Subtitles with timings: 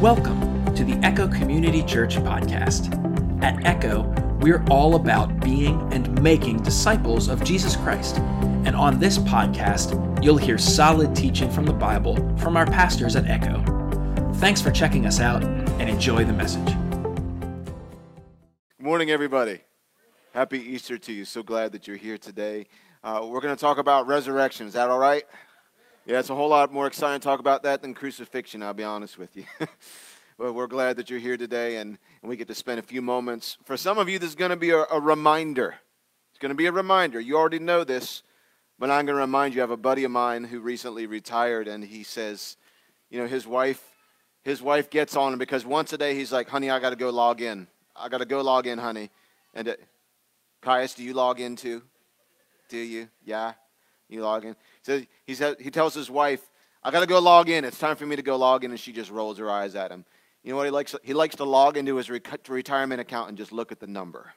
[0.00, 2.88] Welcome to the Echo Community Church podcast.
[3.44, 4.00] At Echo,
[4.40, 8.16] we're all about being and making disciples of Jesus Christ.
[8.64, 13.26] And on this podcast, you'll hear solid teaching from the Bible from our pastors at
[13.26, 13.62] Echo.
[14.36, 16.74] Thanks for checking us out and enjoy the message.
[18.78, 19.60] Good morning, everybody.
[20.32, 21.26] Happy Easter to you.
[21.26, 22.68] So glad that you're here today.
[23.04, 24.66] Uh, we're going to talk about resurrection.
[24.66, 25.24] Is that all right?
[26.10, 28.82] Yeah, it's a whole lot more exciting to talk about that than crucifixion, I'll be
[28.82, 29.44] honest with you.
[30.38, 33.00] but we're glad that you're here today and, and we get to spend a few
[33.00, 33.58] moments.
[33.64, 35.76] For some of you, this is going to be a, a reminder.
[36.32, 37.20] It's going to be a reminder.
[37.20, 38.24] You already know this,
[38.76, 39.60] but I'm going to remind you.
[39.60, 42.56] I have a buddy of mine who recently retired, and he says,
[43.08, 43.80] you know, his wife,
[44.42, 46.96] his wife gets on him because once a day he's like, honey, I got to
[46.96, 47.68] go log in.
[47.94, 49.10] I got to go log in, honey.
[49.54, 49.74] And uh,
[50.60, 51.82] Caius, do you log in too?
[52.68, 53.10] Do you?
[53.24, 53.52] Yeah.
[54.08, 54.56] You log in.
[54.82, 56.42] So he, said, he tells his wife,
[56.82, 57.64] I got to go log in.
[57.64, 58.70] It's time for me to go log in.
[58.70, 60.04] And she just rolls her eyes at him.
[60.42, 60.94] You know what he likes?
[61.02, 64.32] He likes to log into his retirement account and just look at the number.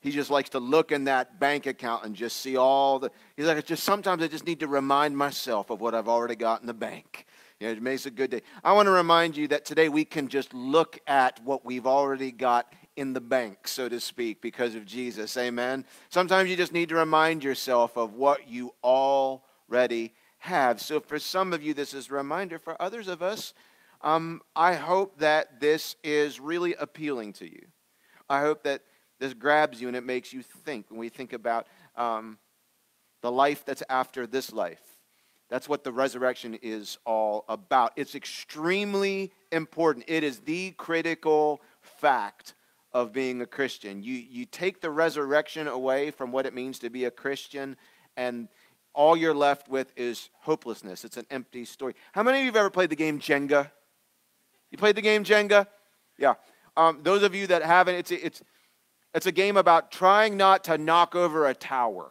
[0.00, 3.10] He just likes to look in that bank account and just see all the.
[3.36, 6.36] He's like, it's just sometimes I just need to remind myself of what I've already
[6.36, 7.26] got in the bank.
[7.60, 8.40] You know, it makes a good day.
[8.64, 12.32] I want to remind you that today we can just look at what we've already
[12.32, 15.36] got in the bank, so to speak, because of Jesus.
[15.36, 15.84] Amen.
[16.08, 18.72] Sometimes you just need to remind yourself of what you
[19.70, 20.80] already have.
[20.80, 22.58] So, for some of you, this is a reminder.
[22.58, 23.54] For others of us,
[24.02, 27.66] um, I hope that this is really appealing to you.
[28.28, 28.82] I hope that
[29.18, 32.38] this grabs you and it makes you think when we think about um,
[33.20, 34.80] the life that's after this life.
[35.50, 37.92] That's what the resurrection is all about.
[37.96, 40.04] It's extremely important.
[40.08, 42.54] It is the critical fact
[42.92, 44.02] of being a Christian.
[44.02, 47.76] You, you take the resurrection away from what it means to be a Christian,
[48.16, 48.48] and
[48.94, 51.04] all you're left with is hopelessness.
[51.04, 51.94] It's an empty story.
[52.12, 53.70] How many of you have ever played the game Jenga?
[54.70, 55.66] You played the game Jenga?
[56.18, 56.34] Yeah.
[56.76, 58.42] Um, those of you that haven't, it's, it's,
[59.14, 62.10] it's a game about trying not to knock over a tower.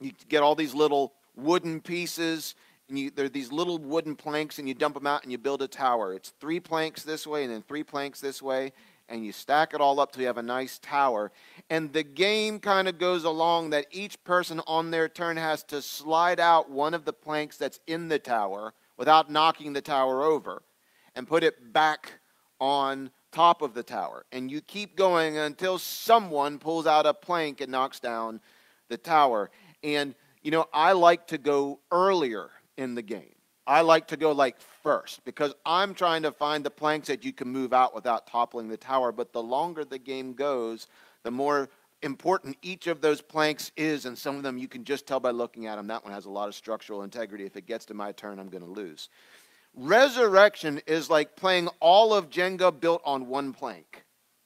[0.00, 2.54] You get all these little wooden pieces,
[2.88, 5.38] and you, there are these little wooden planks, and you dump them out and you
[5.38, 6.14] build a tower.
[6.14, 8.72] It's three planks this way and then three planks this way,
[9.08, 11.30] and you stack it all up till you have a nice tower.
[11.70, 15.82] And the game kind of goes along that each person on their turn has to
[15.82, 20.62] slide out one of the planks that's in the tower without knocking the tower over
[21.14, 22.12] and put it back
[22.60, 24.24] on top of the tower.
[24.32, 28.40] And you keep going until someone pulls out a plank and knocks down
[28.88, 29.50] the tower.
[29.82, 33.33] And, you know, I like to go earlier in the game.
[33.66, 37.32] I like to go like first because I'm trying to find the planks that you
[37.32, 39.12] can move out without toppling the tower.
[39.12, 40.86] But the longer the game goes,
[41.22, 41.68] the more
[42.02, 44.04] important each of those planks is.
[44.04, 45.86] And some of them you can just tell by looking at them.
[45.86, 47.44] That one has a lot of structural integrity.
[47.44, 49.08] If it gets to my turn, I'm going to lose.
[49.74, 54.04] Resurrection is like playing all of Jenga built on one plank.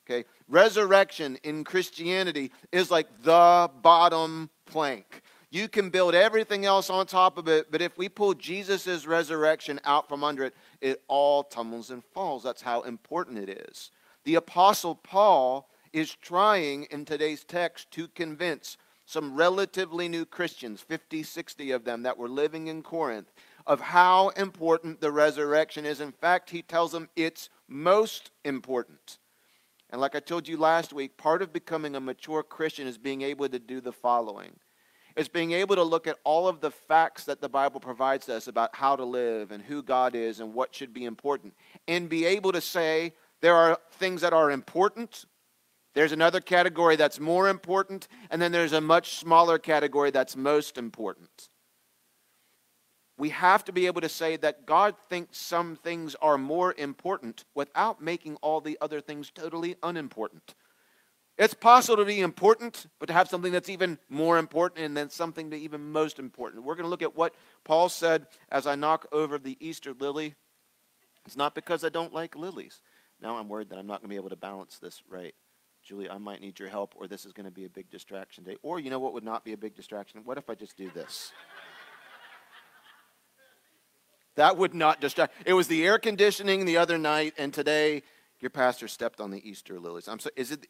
[0.08, 0.24] Okay?
[0.48, 5.22] Resurrection in Christianity is like the bottom plank.
[5.50, 9.81] You can build everything else on top of it, but if we pull Jesus' resurrection
[9.84, 12.42] out from under it, it all tumbles and falls.
[12.42, 13.91] That's how important it is.
[14.25, 18.76] The Apostle Paul is trying in today's text to convince
[19.06, 23.32] some relatively new Christians, 50, 60 of them that were living in Corinth,
[23.66, 26.03] of how important the resurrection is.
[26.03, 29.16] In fact, he tells them it's most important.
[29.88, 33.22] And like I told you last week, part of becoming a mature Christian is being
[33.22, 34.53] able to do the following
[35.18, 38.46] is being able to look at all of the facts that the Bible provides us
[38.46, 41.54] about how to live and who God is and what should be important,
[41.88, 45.24] and be able to say there are things that are important.
[45.94, 50.78] There's another category that's more important, and then there's a much smaller category that's most
[50.78, 51.48] important.
[53.16, 57.44] We have to be able to say that God thinks some things are more important
[57.56, 60.54] without making all the other things totally unimportant.
[61.38, 65.09] It's possible to be important, but to have something that's even more important and then
[65.09, 66.65] something to even most important.
[66.65, 67.32] We're going to look at what
[67.62, 70.34] Paul said as I knock over the Easter lily.
[71.25, 72.81] It's not because I don't like lilies.
[73.23, 75.35] Now I'm worried that I'm not going to be able to balance this right.
[75.85, 78.43] Julie, I might need your help, or this is going to be a big distraction
[78.43, 78.56] day.
[78.62, 80.23] Or, you know what would not be a big distraction?
[80.25, 81.32] What if I just do this?
[84.34, 85.34] that would not distract.
[85.46, 88.02] It was the air conditioning the other night, and today
[88.41, 90.08] your pastor stepped on the Easter lilies.
[90.08, 90.67] I'm so, is it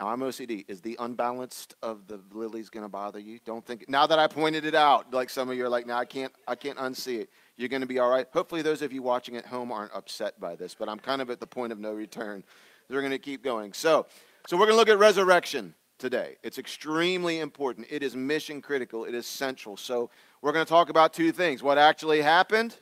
[0.00, 0.64] now, I'm OCD.
[0.68, 3.40] Is the unbalanced of the lilies going to bother you?
[3.44, 3.88] Don't think.
[3.88, 6.32] Now that I pointed it out, like some of you are like, now I can't,
[6.46, 7.30] I can't unsee it.
[7.56, 8.26] You're going to be all right.
[8.32, 11.30] Hopefully, those of you watching at home aren't upset by this, but I'm kind of
[11.30, 12.44] at the point of no return.
[12.88, 13.72] We're going to keep going.
[13.72, 14.06] So,
[14.46, 16.36] so we're going to look at resurrection today.
[16.44, 17.88] It's extremely important.
[17.90, 19.04] It is mission critical.
[19.04, 19.76] It is central.
[19.76, 20.10] So
[20.42, 22.76] we're going to talk about two things: what actually happened,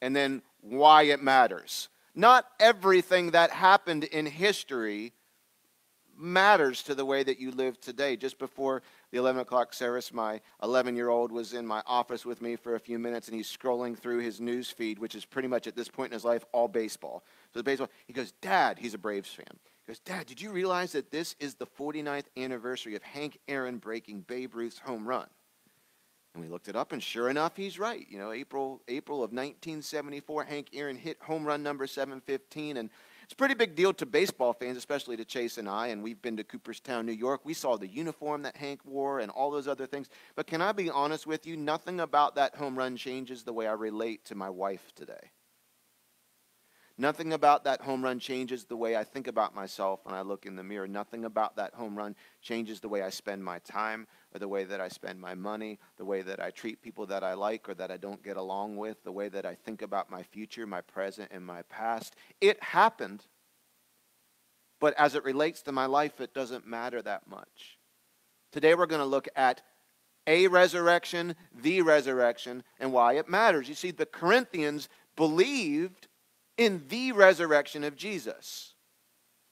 [0.00, 1.88] and then why it matters.
[2.14, 5.12] not everything that happened in history
[6.18, 8.16] matters to the way that you live today.
[8.16, 12.40] Just before the 11 o'clock service, my 11 year old was in my office with
[12.42, 15.48] me for a few minutes and he's scrolling through his news feed, which is pretty
[15.48, 17.24] much at this point in his life all baseball.
[17.52, 19.46] So, the baseball, he goes, Dad, he's a Braves fan.
[19.86, 23.78] He goes, Dad, did you realize that this is the 49th anniversary of Hank Aaron
[23.78, 25.28] breaking Babe Ruth's home run?
[26.34, 28.06] And we looked it up, and sure enough, he's right.
[28.10, 32.90] You know, April April of 1974, Hank Aaron hit home run number 715, and
[33.26, 35.88] it's a pretty big deal to baseball fans, especially to Chase and I.
[35.88, 37.40] And we've been to Cooperstown, New York.
[37.42, 40.08] We saw the uniform that Hank wore and all those other things.
[40.36, 41.56] But can I be honest with you?
[41.56, 45.32] Nothing about that home run changes the way I relate to my wife today.
[46.98, 50.46] Nothing about that home run changes the way I think about myself when I look
[50.46, 50.88] in the mirror.
[50.88, 54.64] Nothing about that home run changes the way I spend my time or the way
[54.64, 57.74] that I spend my money, the way that I treat people that I like or
[57.74, 60.80] that I don't get along with, the way that I think about my future, my
[60.80, 62.16] present, and my past.
[62.40, 63.26] It happened,
[64.80, 67.78] but as it relates to my life, it doesn't matter that much.
[68.52, 69.60] Today we're going to look at
[70.26, 73.68] a resurrection, the resurrection, and why it matters.
[73.68, 76.08] You see, the Corinthians believed
[76.56, 78.74] in the resurrection of Jesus.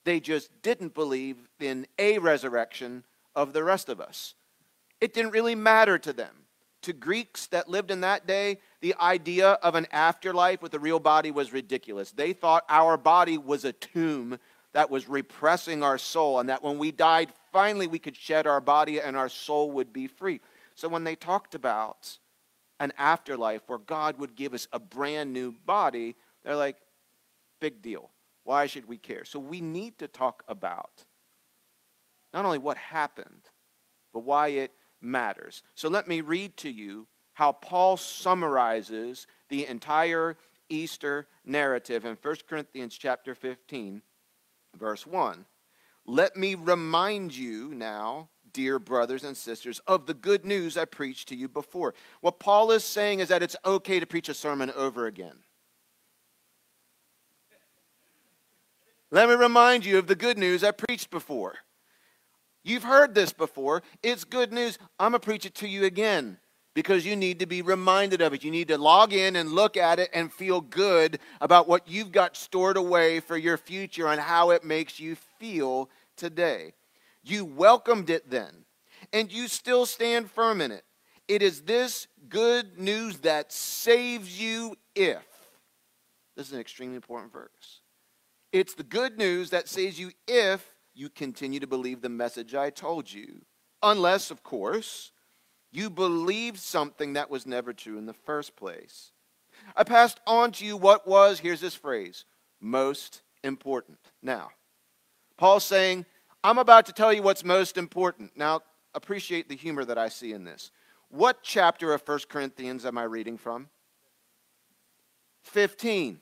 [0.03, 3.03] They just didn't believe in a resurrection
[3.35, 4.35] of the rest of us.
[5.01, 6.33] It didn't really matter to them.
[6.83, 10.99] To Greeks that lived in that day, the idea of an afterlife with a real
[10.99, 12.11] body was ridiculous.
[12.11, 14.37] They thought our body was a tomb
[14.73, 18.61] that was repressing our soul, and that when we died, finally we could shed our
[18.61, 20.41] body and our soul would be free.
[20.75, 22.17] So when they talked about
[22.79, 26.75] an afterlife where God would give us a brand new body, they're like,
[27.59, 28.11] big deal.
[28.43, 29.25] Why should we care?
[29.25, 31.05] So we need to talk about
[32.33, 33.49] not only what happened,
[34.13, 34.71] but why it
[35.01, 35.63] matters.
[35.73, 40.37] So let me read to you how Paul summarizes the entire
[40.69, 44.01] Easter narrative in 1 Corinthians chapter 15,
[44.77, 45.45] verse 1.
[46.05, 51.29] Let me remind you now, dear brothers and sisters, of the good news I preached
[51.29, 51.93] to you before.
[52.21, 55.37] What Paul is saying is that it's okay to preach a sermon over again.
[59.15, 61.55] Let me remind you of the good news I preached before.
[62.65, 63.81] You've heard this before.
[64.03, 64.77] It's good news.
[64.99, 66.37] I'm going to preach it to you again
[66.73, 68.43] because you need to be reminded of it.
[68.43, 72.11] You need to log in and look at it and feel good about what you've
[72.11, 76.73] got stored away for your future and how it makes you feel today.
[77.23, 78.65] You welcomed it then,
[79.13, 80.83] and you still stand firm in it.
[81.29, 85.23] It is this good news that saves you if.
[86.35, 87.79] This is an extremely important verse.
[88.55, 92.69] It's the good news that saves you if you continue to believe the message I
[92.69, 93.41] told you.
[93.83, 95.11] Unless, of course,
[95.73, 99.11] you believed something that was never true in the first place.
[99.75, 102.23] I passed on to you what was, here's this phrase,
[102.61, 103.99] most important.
[104.23, 104.51] Now,
[105.35, 106.05] Paul's saying,
[106.41, 108.37] I'm about to tell you what's most important.
[108.37, 108.61] Now,
[108.93, 110.71] appreciate the humor that I see in this.
[111.09, 113.67] What chapter of 1 Corinthians am I reading from?
[115.43, 116.21] 15.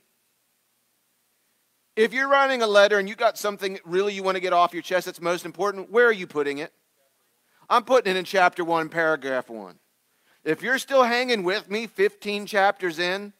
[1.95, 4.73] If you're writing a letter and you got something really you want to get off
[4.73, 6.73] your chest that's most important, where are you putting it?
[7.69, 9.77] I'm putting it in chapter 1, paragraph 1.
[10.43, 13.33] If you're still hanging with me 15 chapters in,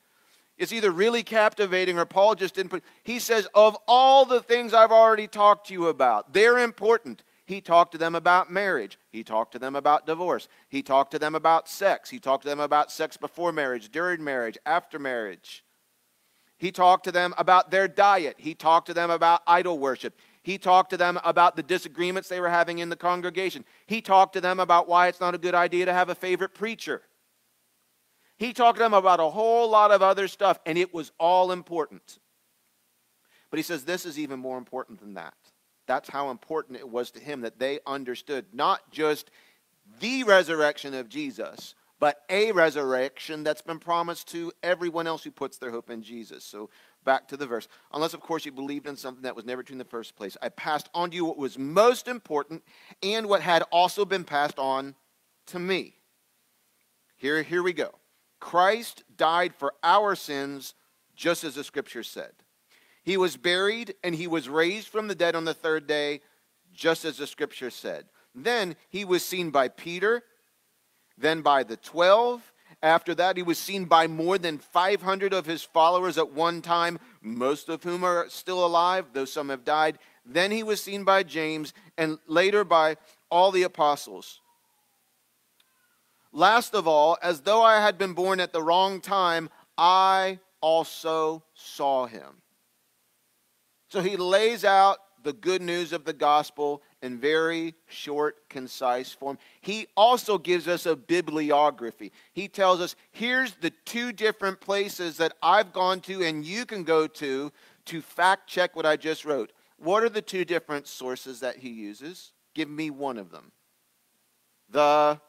[0.57, 2.83] it's either really captivating or Paul just didn't put.
[3.03, 7.23] He says, Of all the things I've already talked to you about, they're important.
[7.45, 8.97] He talked to them about marriage.
[9.09, 10.47] He talked to them about divorce.
[10.69, 12.09] He talked to them about sex.
[12.09, 15.63] He talked to them about sex before marriage, during marriage, after marriage.
[16.63, 18.37] He talked to them about their diet.
[18.37, 20.17] He talked to them about idol worship.
[20.43, 23.65] He talked to them about the disagreements they were having in the congregation.
[23.85, 26.53] He talked to them about why it's not a good idea to have a favorite
[26.53, 27.01] preacher.
[28.37, 31.51] He talked to them about a whole lot of other stuff, and it was all
[31.51, 32.19] important.
[33.49, 35.35] But he says this is even more important than that.
[35.85, 39.31] That's how important it was to him that they understood not just
[39.99, 45.55] the resurrection of Jesus, but a resurrection that's been promised to everyone else who puts
[45.57, 46.43] their hope in Jesus.
[46.43, 46.69] So
[47.05, 47.69] back to the verse.
[47.93, 50.35] Unless, of course, you believed in something that was never true in the first place.
[50.41, 52.61] I passed on to you what was most important
[53.01, 54.95] and what had also been passed on
[55.45, 55.95] to me.
[57.15, 57.95] Here, here we go.
[58.41, 60.73] Christ died for our sins,
[61.15, 62.33] just as the scripture said.
[63.01, 66.19] He was buried and he was raised from the dead on the third day,
[66.73, 68.07] just as the scripture said.
[68.35, 70.21] Then he was seen by Peter
[71.17, 72.51] then by the 12.
[72.81, 76.99] After that, he was seen by more than 500 of his followers at one time,
[77.21, 79.99] most of whom are still alive, though some have died.
[80.25, 82.97] Then he was seen by James, and later by
[83.29, 84.41] all the apostles.
[86.33, 91.43] Last of all, as though I had been born at the wrong time, I also
[91.53, 92.41] saw him.
[93.89, 99.37] So he lays out the good news of the gospel in very short, concise form.
[99.59, 102.13] He also gives us a bibliography.
[102.31, 106.83] He tells us here's the two different places that I've gone to and you can
[106.83, 107.51] go to
[107.85, 109.51] to fact check what I just wrote.
[109.77, 112.31] What are the two different sources that he uses?
[112.55, 113.51] Give me one of them.
[114.69, 115.19] The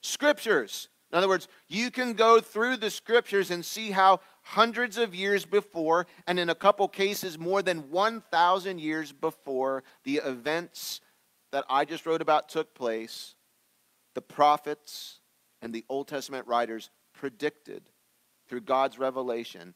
[0.00, 0.88] scriptures.
[1.12, 4.18] In other words, you can go through the scriptures and see how
[4.50, 10.18] hundreds of years before, and in a couple cases, more than 1,000 years before the
[10.24, 11.00] events
[11.50, 13.34] that I just wrote about took place,
[14.14, 15.18] the prophets
[15.60, 17.82] and the Old Testament writers predicted
[18.48, 19.74] through God's revelation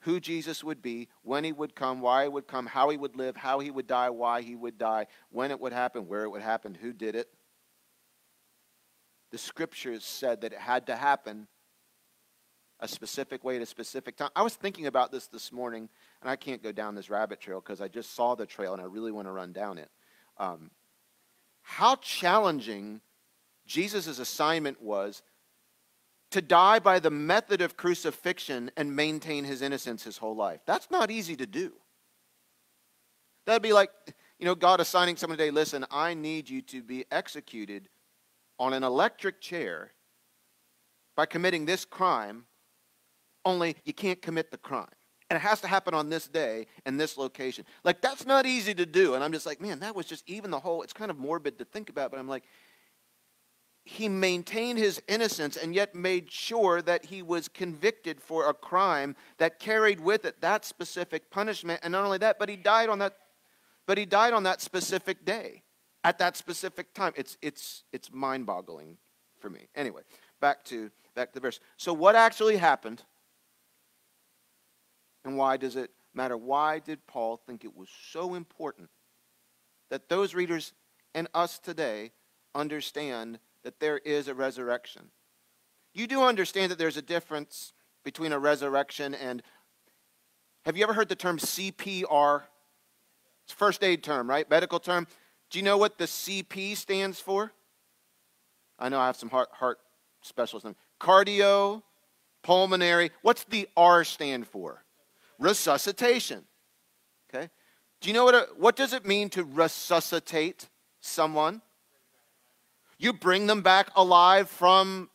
[0.00, 3.16] who Jesus would be, when he would come, why he would come, how he would
[3.16, 6.30] live, how he would die, why he would die, when it would happen, where it
[6.30, 7.28] would happen, who did it.
[9.30, 11.48] The scriptures said that it had to happen
[12.80, 14.30] a specific way at a specific time.
[14.34, 15.88] I was thinking about this this morning,
[16.20, 18.82] and I can't go down this rabbit trail because I just saw the trail and
[18.82, 19.90] I really want to run down it.
[20.38, 20.70] Um,
[21.62, 23.00] how challenging
[23.66, 25.22] Jesus' assignment was
[26.30, 30.60] to die by the method of crucifixion and maintain his innocence his whole life.
[30.64, 31.72] That's not easy to do.
[33.46, 33.90] That'd be like,
[34.38, 37.88] you know, God assigning someone today, listen, I need you to be executed
[38.58, 39.92] on an electric chair
[41.16, 42.44] by committing this crime
[43.44, 44.88] only you can't commit the crime.
[45.28, 47.64] And it has to happen on this day and this location.
[47.84, 49.14] Like, that's not easy to do.
[49.14, 51.58] And I'm just like, man, that was just even the whole, it's kind of morbid
[51.60, 52.42] to think about, but I'm like,
[53.84, 59.16] he maintained his innocence and yet made sure that he was convicted for a crime
[59.38, 61.80] that carried with it that specific punishment.
[61.82, 63.16] And not only that, but he died on that,
[63.86, 65.62] but he died on that specific day
[66.04, 67.12] at that specific time.
[67.16, 68.98] It's, it's, it's mind boggling
[69.38, 69.68] for me.
[69.74, 70.02] Anyway,
[70.40, 71.60] back to, back to the verse.
[71.76, 73.02] So, what actually happened
[75.24, 76.36] and why does it matter?
[76.36, 78.88] Why did Paul think it was so important
[79.90, 80.72] that those readers
[81.14, 82.12] and us today
[82.54, 85.10] understand that there is a resurrection?
[85.92, 87.72] You do understand that there's a difference
[88.04, 89.42] between a resurrection and.
[90.66, 92.42] Have you ever heard the term CPR?
[93.44, 94.48] It's first aid term, right?
[94.48, 95.06] Medical term.
[95.50, 97.52] Do you know what the CP stands for?
[98.78, 99.78] I know I have some heart, heart
[100.22, 100.68] specialists.
[101.00, 101.82] Cardio,
[102.42, 103.10] pulmonary.
[103.22, 104.84] What's the R stand for?
[105.40, 106.44] Resuscitation.
[107.34, 107.48] Okay?
[108.00, 110.68] Do you know what, a, what does it mean to resuscitate
[111.00, 111.62] someone?
[112.98, 115.10] You bring them back alive from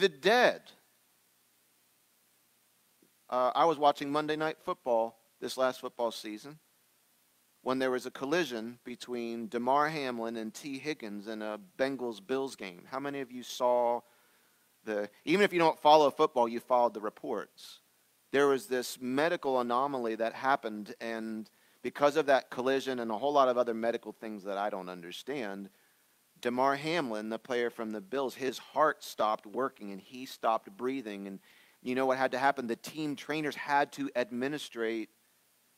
[0.00, 0.62] the dead.
[3.28, 6.58] Uh, I was watching Monday Night Football this last football season
[7.62, 12.54] when there was a collision between Damar Hamlin and Tee Higgins in a Bengals Bills
[12.54, 12.82] game.
[12.90, 14.00] How many of you saw
[14.84, 17.80] the, even if you don't follow football, you followed the reports?
[18.36, 21.48] There was this medical anomaly that happened, and
[21.80, 24.90] because of that collision and a whole lot of other medical things that I don't
[24.90, 25.70] understand,
[26.42, 31.26] Damar Hamlin, the player from the Bills, his heart stopped working and he stopped breathing.
[31.26, 31.40] And
[31.80, 32.66] you know what had to happen?
[32.66, 35.08] The team trainers had to administrate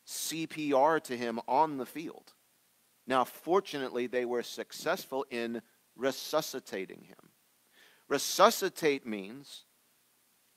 [0.09, 2.33] CPR to him on the field.
[3.07, 5.63] Now, fortunately, they were successful in
[5.95, 7.31] resuscitating him.
[8.09, 9.65] Resuscitate means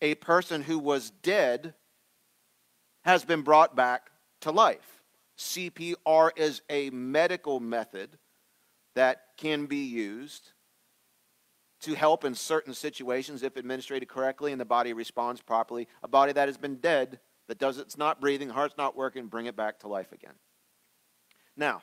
[0.01, 1.75] a person who was dead
[3.03, 5.01] has been brought back to life.
[5.37, 8.17] CPR is a medical method
[8.95, 10.51] that can be used
[11.81, 15.87] to help in certain situations if administered correctly and the body responds properly.
[16.03, 19.47] A body that has been dead, that does it's not breathing, heart's not working, bring
[19.47, 20.35] it back to life again.
[21.57, 21.81] Now,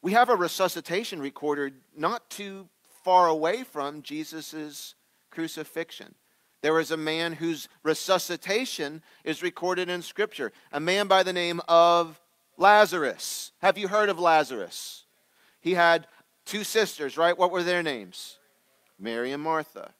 [0.00, 2.68] we have a resuscitation recorded not too
[3.02, 4.94] far away from Jesus'
[5.30, 6.14] crucifixion.
[6.60, 11.60] There was a man whose resuscitation is recorded in Scripture, a man by the name
[11.68, 12.20] of
[12.56, 13.52] Lazarus.
[13.58, 15.04] Have you heard of Lazarus?
[15.60, 16.06] He had
[16.44, 17.38] two sisters, right?
[17.38, 18.38] What were their names?
[18.98, 19.94] Mary and Martha.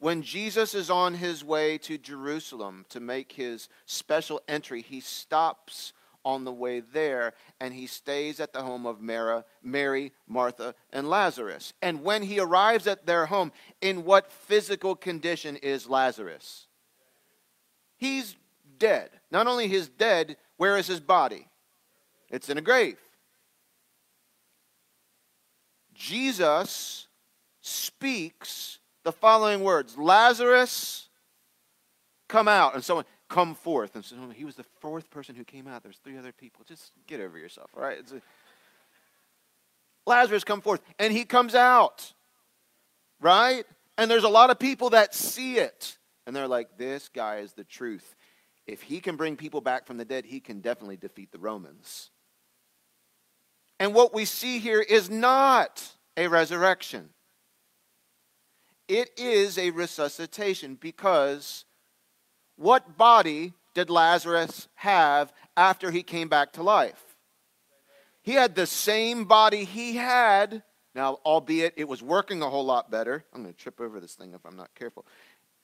[0.00, 5.93] When Jesus is on his way to Jerusalem to make his special entry, he stops
[6.24, 11.08] on the way there, and he stays at the home of Mara, Mary, Martha, and
[11.08, 11.72] Lazarus.
[11.82, 16.66] And when he arrives at their home, in what physical condition is Lazarus?
[17.96, 18.36] He's
[18.78, 19.10] dead.
[19.30, 21.46] Not only he's dead, where is his body?
[22.30, 22.98] It's in a grave.
[25.94, 27.06] Jesus
[27.60, 31.08] speaks the following words Lazarus,
[32.28, 32.74] come out.
[32.74, 33.94] And someone, come forth.
[33.94, 35.82] And so he was the fourth person who came out.
[35.82, 36.64] There's three other people.
[36.66, 37.98] Just get over yourself, all right?
[38.12, 38.20] A,
[40.06, 40.80] Lazarus, come forth.
[40.98, 42.12] And he comes out,
[43.20, 43.64] right?
[43.96, 45.98] And there's a lot of people that see it.
[46.26, 48.14] And they're like, this guy is the truth.
[48.66, 52.10] if he can bring people back from the dead, he can definitely defeat the Romans.
[53.78, 57.10] And what we see here is not a resurrection,
[58.88, 61.64] it is a resuscitation because
[62.56, 67.02] what body did Lazarus have after he came back to life?
[68.22, 70.62] He had the same body he had.
[70.94, 73.24] Now, albeit it was working a whole lot better.
[73.34, 75.04] I'm going to trip over this thing if I'm not careful.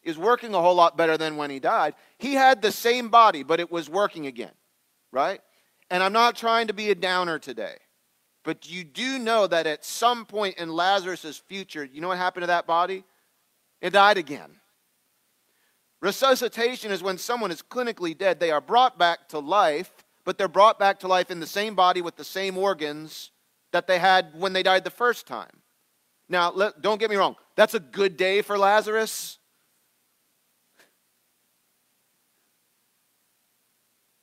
[0.02, 1.94] Is working a whole lot better than when he died.
[2.18, 4.52] He had the same body, but it was working again,
[5.12, 5.40] right?
[5.90, 7.76] And I'm not trying to be a downer today,
[8.44, 12.42] but you do know that at some point in Lazarus's future, you know what happened
[12.42, 13.04] to that body?
[13.80, 14.59] It died again.
[16.00, 18.40] Resuscitation is when someone is clinically dead.
[18.40, 19.92] They are brought back to life,
[20.24, 23.30] but they're brought back to life in the same body with the same organs
[23.72, 25.50] that they had when they died the first time.
[26.28, 29.38] Now, let, don't get me wrong, that's a good day for Lazarus.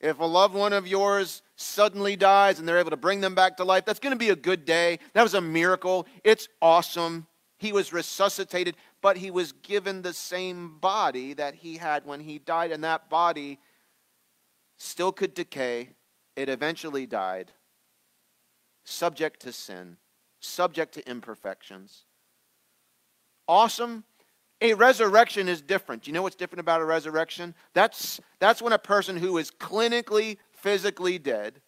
[0.00, 3.56] If a loved one of yours suddenly dies and they're able to bring them back
[3.56, 5.00] to life, that's going to be a good day.
[5.12, 6.06] That was a miracle.
[6.22, 7.26] It's awesome.
[7.58, 12.38] He was resuscitated but he was given the same body that he had when he
[12.38, 13.58] died, and that body
[14.76, 15.90] still could decay.
[16.36, 17.52] It eventually died,
[18.84, 19.96] subject to sin,
[20.40, 22.04] subject to imperfections.
[23.48, 24.04] Awesome.
[24.60, 26.06] A resurrection is different.
[26.06, 27.54] You know what's different about a resurrection?
[27.74, 31.60] That's, that's when a person who is clinically, physically dead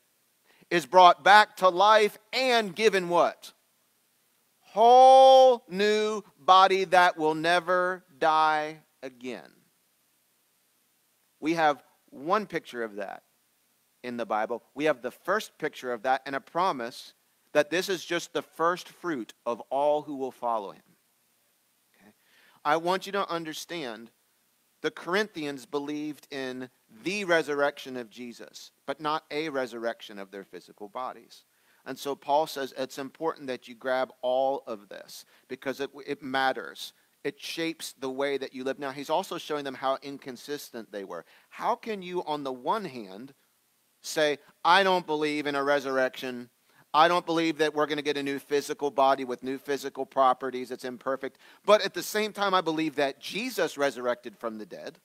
[0.70, 3.52] is brought back to life and given what?
[4.60, 9.52] Whole new body that will never die again.
[11.38, 13.23] We have one picture of that
[14.02, 14.64] in the Bible.
[14.75, 17.14] We have the first picture of that and a promise
[17.52, 20.83] that this is just the first fruit of all who will follow him.
[21.95, 22.12] Okay?
[22.64, 24.11] I want you to understand
[24.83, 26.69] the Corinthians believed in
[27.04, 31.45] the resurrection of Jesus, but not a resurrection of their physical bodies.
[31.86, 36.23] And so Paul says it's important that you grab all of this because it, it
[36.23, 36.93] matters.
[37.25, 38.78] It shapes the way that you live.
[38.78, 41.25] Now, he's also showing them how inconsistent they were.
[41.50, 43.34] How can you, on the one hand,
[44.02, 46.49] say, I don't believe in a resurrection?
[46.93, 50.04] I don't believe that we're going to get a new physical body with new physical
[50.06, 50.71] properties.
[50.71, 51.38] It's imperfect.
[51.64, 54.99] But at the same time, I believe that Jesus resurrected from the dead.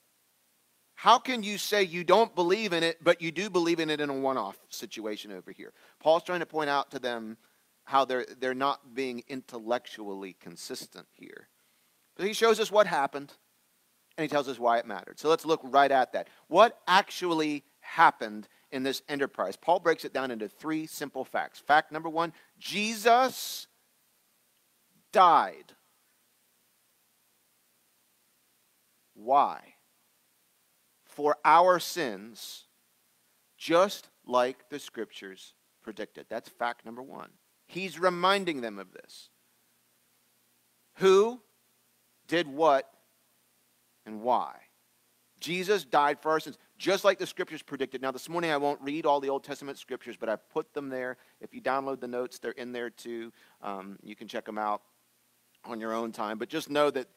[0.95, 3.99] How can you say you don't believe in it, but you do believe in it
[3.99, 5.73] in a one off situation over here?
[5.99, 7.37] Paul's trying to point out to them
[7.83, 11.49] how they're, they're not being intellectually consistent here.
[12.15, 13.33] But he shows us what happened,
[14.17, 15.19] and he tells us why it mattered.
[15.19, 16.29] So let's look right at that.
[16.47, 19.57] What actually happened in this enterprise?
[19.57, 21.59] Paul breaks it down into three simple facts.
[21.59, 23.67] Fact number one Jesus
[25.11, 25.73] died.
[29.13, 29.74] Why?
[31.15, 32.65] For our sins,
[33.57, 36.25] just like the scriptures predicted.
[36.29, 37.29] That's fact number one.
[37.67, 39.29] He's reminding them of this.
[40.95, 41.41] Who
[42.27, 42.89] did what
[44.05, 44.55] and why?
[45.39, 48.01] Jesus died for our sins, just like the scriptures predicted.
[48.01, 50.89] Now, this morning I won't read all the Old Testament scriptures, but I put them
[50.89, 51.17] there.
[51.41, 53.31] If you download the notes, they're in there too.
[53.61, 54.81] Um, you can check them out
[55.63, 56.37] on your own time.
[56.37, 57.07] But just know that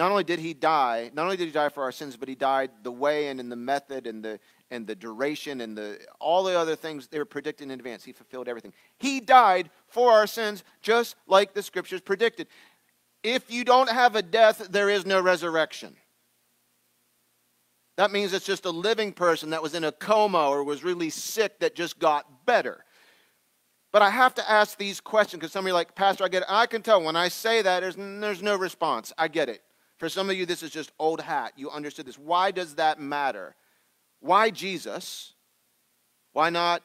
[0.00, 2.34] not only did he die, not only did he die for our sins, but he
[2.34, 6.42] died the way and in the method and the and the duration and the all
[6.42, 8.02] the other things they were predicted in advance.
[8.02, 8.72] He fulfilled everything.
[8.96, 12.46] He died for our sins just like the scriptures predicted.
[13.22, 15.94] If you don't have a death, there is no resurrection.
[17.98, 21.10] That means it's just a living person that was in a coma or was really
[21.10, 22.86] sick that just got better.
[23.92, 26.28] But I have to ask these questions because some of you are like, Pastor, I
[26.28, 26.48] get it.
[26.48, 29.12] I can tell when I say that, there's, there's no response.
[29.18, 29.62] I get it.
[30.00, 31.52] For some of you, this is just old hat.
[31.56, 32.18] You understood this.
[32.18, 33.54] Why does that matter?
[34.20, 35.34] Why Jesus?
[36.32, 36.82] Why not,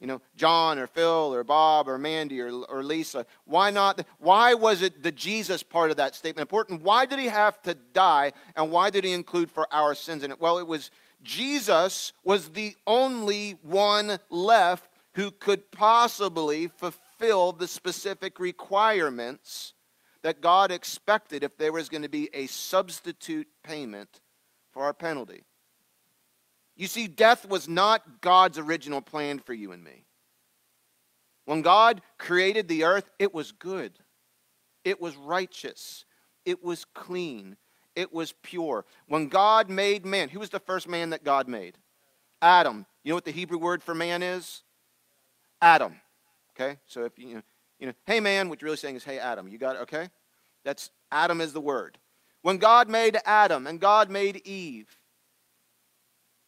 [0.00, 3.24] you know, John or Phil or Bob or Mandy or, or Lisa?
[3.46, 4.06] Why not?
[4.18, 6.82] Why was it the Jesus part of that statement important?
[6.82, 8.32] Why did he have to die?
[8.54, 10.38] And why did he include for our sins in it?
[10.38, 10.90] Well, it was
[11.22, 19.72] Jesus was the only one left who could possibly fulfill the specific requirements
[20.22, 24.20] that God expected if there was going to be a substitute payment
[24.72, 25.44] for our penalty.
[26.76, 30.04] You see, death was not God's original plan for you and me.
[31.44, 33.92] When God created the earth, it was good,
[34.84, 36.04] it was righteous,
[36.44, 37.56] it was clean,
[37.96, 38.84] it was pure.
[39.06, 41.76] When God made man, who was the first man that God made?
[42.40, 42.86] Adam.
[43.02, 44.62] You know what the Hebrew word for man is?
[45.60, 45.94] Adam.
[46.50, 46.78] Okay?
[46.86, 47.42] So if you,
[47.78, 49.48] you know, hey man, what you're really saying is, hey Adam.
[49.48, 49.82] You got it?
[49.82, 50.08] Okay?
[50.64, 51.98] That's Adam is the word.
[52.42, 54.98] When God made Adam and God made Eve,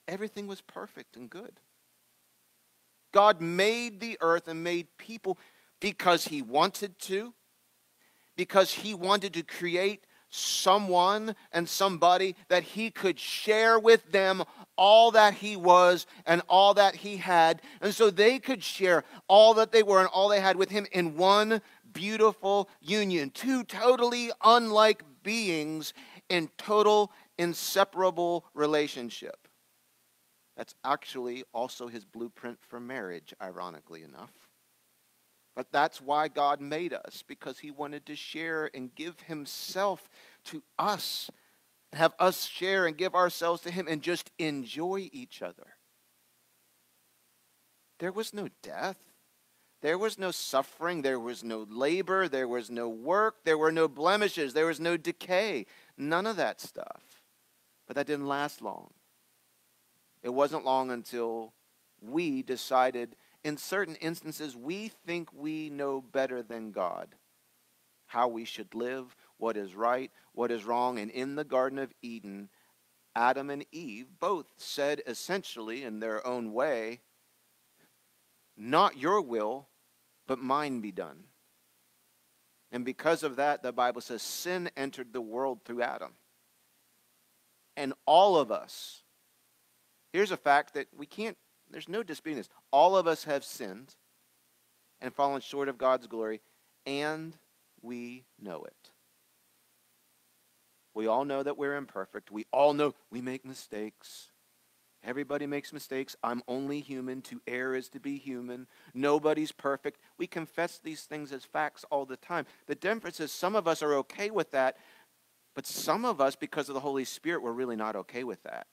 [0.06, 1.60] everything was perfect and good.
[3.12, 5.38] God made the earth and made people
[5.80, 7.34] because he wanted to,
[8.36, 14.42] because he wanted to create someone and somebody that he could share with them
[14.76, 17.60] all that he was and all that he had.
[17.80, 20.86] And so they could share all that they were and all they had with him
[20.92, 21.60] in one
[21.92, 23.30] beautiful union.
[23.30, 25.92] Two totally unlike beings
[26.28, 29.48] in total inseparable relationship.
[30.56, 34.30] That's actually also his blueprint for marriage, ironically enough.
[35.60, 40.08] But that's why God made us, because he wanted to share and give himself
[40.44, 41.30] to us,
[41.92, 45.76] have us share and give ourselves to him and just enjoy each other.
[47.98, 48.96] There was no death.
[49.82, 51.02] There was no suffering.
[51.02, 52.26] There was no labor.
[52.26, 53.44] There was no work.
[53.44, 54.54] There were no blemishes.
[54.54, 55.66] There was no decay.
[55.98, 57.02] None of that stuff.
[57.86, 58.94] But that didn't last long.
[60.22, 61.52] It wasn't long until
[62.00, 67.14] we decided, in certain instances, we think we know better than God
[68.06, 70.98] how we should live, what is right, what is wrong.
[70.98, 72.48] And in the Garden of Eden,
[73.14, 77.00] Adam and Eve both said essentially in their own way,
[78.56, 79.68] Not your will,
[80.26, 81.24] but mine be done.
[82.72, 86.12] And because of that, the Bible says sin entered the world through Adam.
[87.76, 89.02] And all of us,
[90.12, 91.36] here's a fact that we can't,
[91.70, 92.48] there's no disputing this.
[92.70, 93.94] All of us have sinned
[95.00, 96.40] and fallen short of God's glory,
[96.86, 97.36] and
[97.82, 98.90] we know it.
[100.94, 102.30] We all know that we're imperfect.
[102.30, 104.30] We all know we make mistakes.
[105.02, 106.14] Everybody makes mistakes.
[106.22, 107.22] I'm only human.
[107.22, 108.66] To err is to be human.
[108.92, 109.98] Nobody's perfect.
[110.18, 112.44] We confess these things as facts all the time.
[112.66, 114.76] The difference is some of us are okay with that,
[115.54, 118.66] but some of us, because of the Holy Spirit, we're really not okay with that.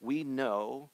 [0.00, 0.90] We know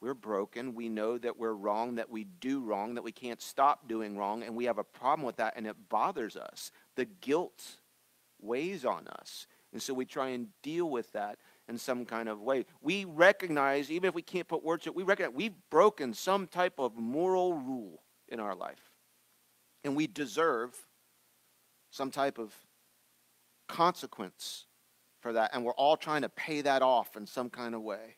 [0.00, 0.74] we're broken.
[0.74, 4.42] We know that we're wrong, that we do wrong, that we can't stop doing wrong,
[4.42, 6.70] and we have a problem with that, and it bothers us.
[6.96, 7.62] The guilt
[8.40, 9.46] weighs on us.
[9.72, 12.64] And so we try and deal with that in some kind of way.
[12.80, 16.46] We recognize, even if we can't put words to it, we recognize we've broken some
[16.46, 18.90] type of moral rule in our life.
[19.84, 20.76] And we deserve
[21.90, 22.54] some type of
[23.68, 24.66] consequence
[25.20, 25.50] for that.
[25.54, 28.16] And we're all trying to pay that off in some kind of way.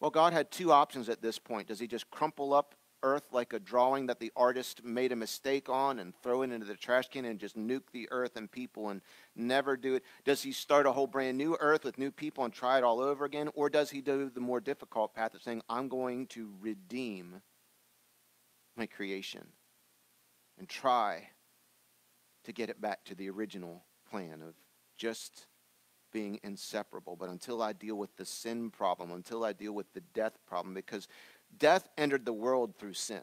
[0.00, 1.68] Well, God had two options at this point.
[1.68, 5.68] Does he just crumple up earth like a drawing that the artist made a mistake
[5.68, 8.88] on and throw it into the trash can and just nuke the earth and people
[8.90, 9.00] and
[9.34, 10.04] never do it?
[10.24, 13.00] Does he start a whole brand new earth with new people and try it all
[13.00, 13.48] over again?
[13.54, 17.42] Or does he do the more difficult path of saying, I'm going to redeem
[18.76, 19.46] my creation
[20.58, 21.28] and try
[22.44, 24.54] to get it back to the original plan of
[24.96, 25.46] just
[26.10, 27.16] being inseparable.
[27.16, 30.74] But until I deal with the sin problem, until I deal with the death problem,
[30.74, 31.08] because
[31.58, 33.22] death entered the world through sin.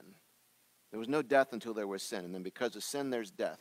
[0.92, 2.26] There was no death until there was sin.
[2.26, 3.60] And then because of sin, there's death.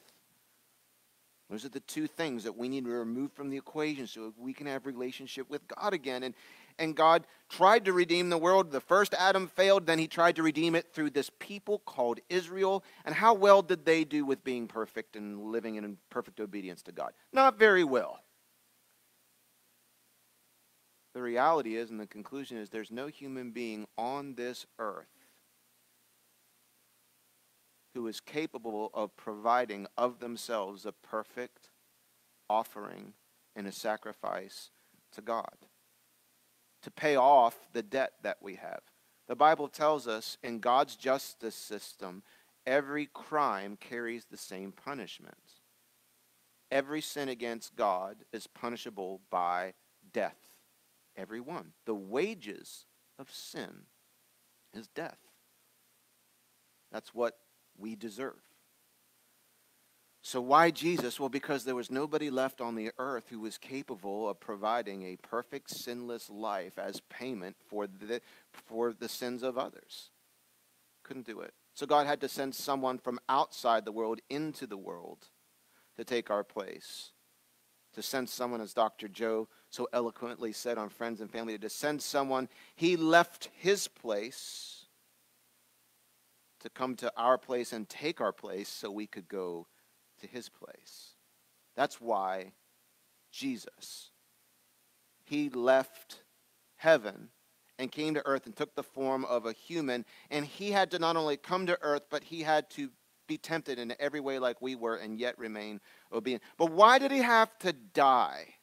[1.50, 4.52] Those are the two things that we need to remove from the equation so we
[4.52, 6.24] can have relationship with God again.
[6.24, 6.34] And,
[6.78, 8.72] and God tried to redeem the world.
[8.72, 12.82] The first Adam failed, then he tried to redeem it through this people called Israel.
[13.04, 16.92] And how well did they do with being perfect and living in perfect obedience to
[16.92, 17.12] God?
[17.32, 18.18] Not very well.
[21.16, 25.06] The reality is, and the conclusion is, there's no human being on this earth
[27.94, 31.70] who is capable of providing of themselves a perfect
[32.50, 33.14] offering
[33.54, 34.68] and a sacrifice
[35.12, 35.56] to God
[36.82, 38.82] to pay off the debt that we have.
[39.26, 42.24] The Bible tells us in God's justice system,
[42.66, 45.62] every crime carries the same punishment.
[46.70, 49.72] Every sin against God is punishable by
[50.12, 50.45] death.
[51.16, 51.72] Every one.
[51.86, 52.86] The wages
[53.18, 53.86] of sin
[54.74, 55.18] is death.
[56.92, 57.34] That's what
[57.78, 58.40] we deserve.
[60.22, 61.20] So, why Jesus?
[61.20, 65.16] Well, because there was nobody left on the earth who was capable of providing a
[65.16, 68.20] perfect, sinless life as payment for the,
[68.52, 70.10] for the sins of others.
[71.04, 71.54] Couldn't do it.
[71.74, 75.28] So, God had to send someone from outside the world into the world
[75.96, 77.12] to take our place
[77.96, 79.08] to send someone, as Dr.
[79.08, 82.48] Joe so eloquently said on Friends and Family, to send someone.
[82.74, 84.84] He left his place
[86.60, 89.66] to come to our place and take our place so we could go
[90.20, 91.14] to his place.
[91.74, 92.52] That's why
[93.32, 94.10] Jesus,
[95.24, 96.20] he left
[96.76, 97.30] heaven
[97.78, 100.04] and came to earth and took the form of a human.
[100.30, 102.90] And he had to not only come to earth, but he had to
[103.26, 105.80] be tempted in every way like we were and yet remain
[106.12, 106.42] obedient.
[106.56, 108.54] But why did he have to die?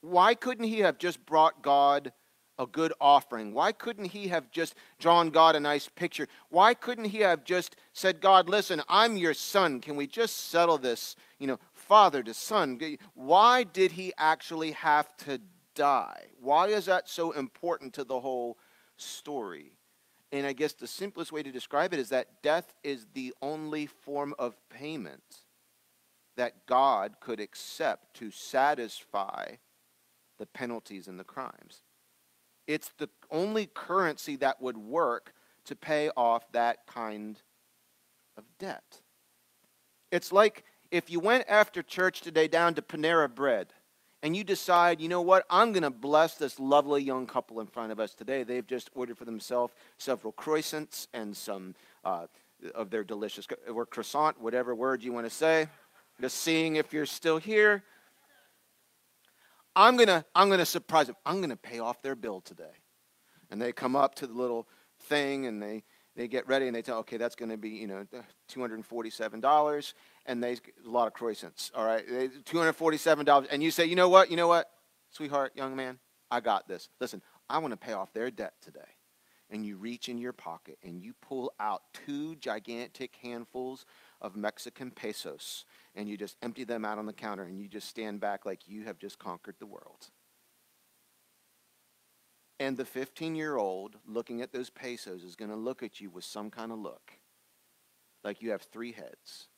[0.00, 2.12] Why couldn't he have just brought God
[2.58, 3.54] a good offering?
[3.54, 6.28] Why couldn't he have just drawn God a nice picture?
[6.50, 9.80] Why couldn't he have just said, God, listen, I'm your son.
[9.80, 12.80] Can we just settle this, you know, father to son?
[13.14, 15.40] Why did he actually have to
[15.74, 16.26] die?
[16.40, 18.58] Why is that so important to the whole
[18.96, 19.72] story?
[20.32, 23.86] And I guess the simplest way to describe it is that death is the only
[23.86, 25.22] form of payment
[26.36, 29.56] that God could accept to satisfy
[30.38, 31.82] the penalties and the crimes.
[32.66, 37.40] It's the only currency that would work to pay off that kind
[38.36, 39.00] of debt.
[40.10, 43.72] It's like if you went after church today down to Panera Bread
[44.22, 47.66] and you decide, you know what, I'm going to bless this lovely young couple in
[47.66, 48.42] front of us today.
[48.42, 52.26] They've just ordered for themselves several croissants and some uh,
[52.74, 55.68] of their delicious, or croissant, whatever word you want to say.
[56.20, 57.82] Just seeing if you're still here.
[59.74, 61.16] I'm going to I'm going to surprise them.
[61.24, 62.64] I'm going to pay off their bill today.
[63.50, 64.68] And they come up to the little
[65.04, 65.84] thing and they
[66.20, 68.06] they get ready and they tell, okay, that's going to be, you know,
[68.52, 69.94] $247
[70.26, 71.70] and they a lot of croissants.
[71.74, 72.04] All right,
[72.44, 74.70] two hundred forty-seven dollars, and you say, you know what, you know what,
[75.10, 75.98] sweetheart, young man,
[76.30, 76.90] I got this.
[77.00, 78.80] Listen, I want to pay off their debt today.
[79.52, 83.84] And you reach in your pocket and you pull out two gigantic handfuls
[84.20, 85.64] of Mexican pesos
[85.96, 88.68] and you just empty them out on the counter and you just stand back like
[88.68, 90.10] you have just conquered the world.
[92.60, 96.10] And the 15 year old looking at those pesos is going to look at you
[96.10, 97.12] with some kind of look
[98.22, 99.48] like you have three heads.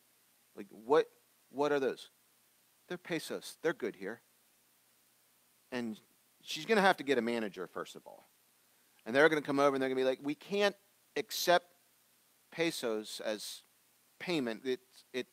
[0.57, 1.09] Like, what,
[1.51, 2.11] what are those?
[2.89, 3.57] They're pesos.
[3.61, 4.21] They're good here.
[5.73, 5.99] And
[6.43, 8.29] she's going to have to get a manager, first of all.
[9.05, 10.77] And they're going to come over and they're going to be like, we can't
[11.17, 11.67] accept
[12.53, 13.63] pesos as
[14.21, 14.61] payment.
[14.65, 15.27] It's, it,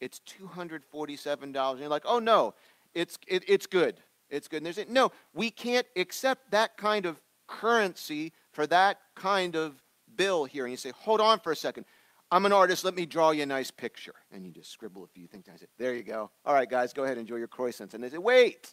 [0.00, 0.20] it's
[0.54, 1.42] $247.
[1.42, 2.54] And you're like, oh, no,
[2.94, 4.00] it's, it, it's good.
[4.30, 4.64] It's good.
[4.64, 9.82] They're no, we can't accept that kind of currency for that kind of
[10.16, 10.64] bill here.
[10.64, 11.84] And you say, hold on for a second.
[12.30, 12.84] I'm an artist.
[12.84, 14.14] Let me draw you a nice picture.
[14.30, 15.46] And you just scribble a few things.
[15.52, 16.30] I said, there you go.
[16.44, 17.94] All right, guys, go ahead and enjoy your croissants.
[17.94, 18.72] And they say, wait,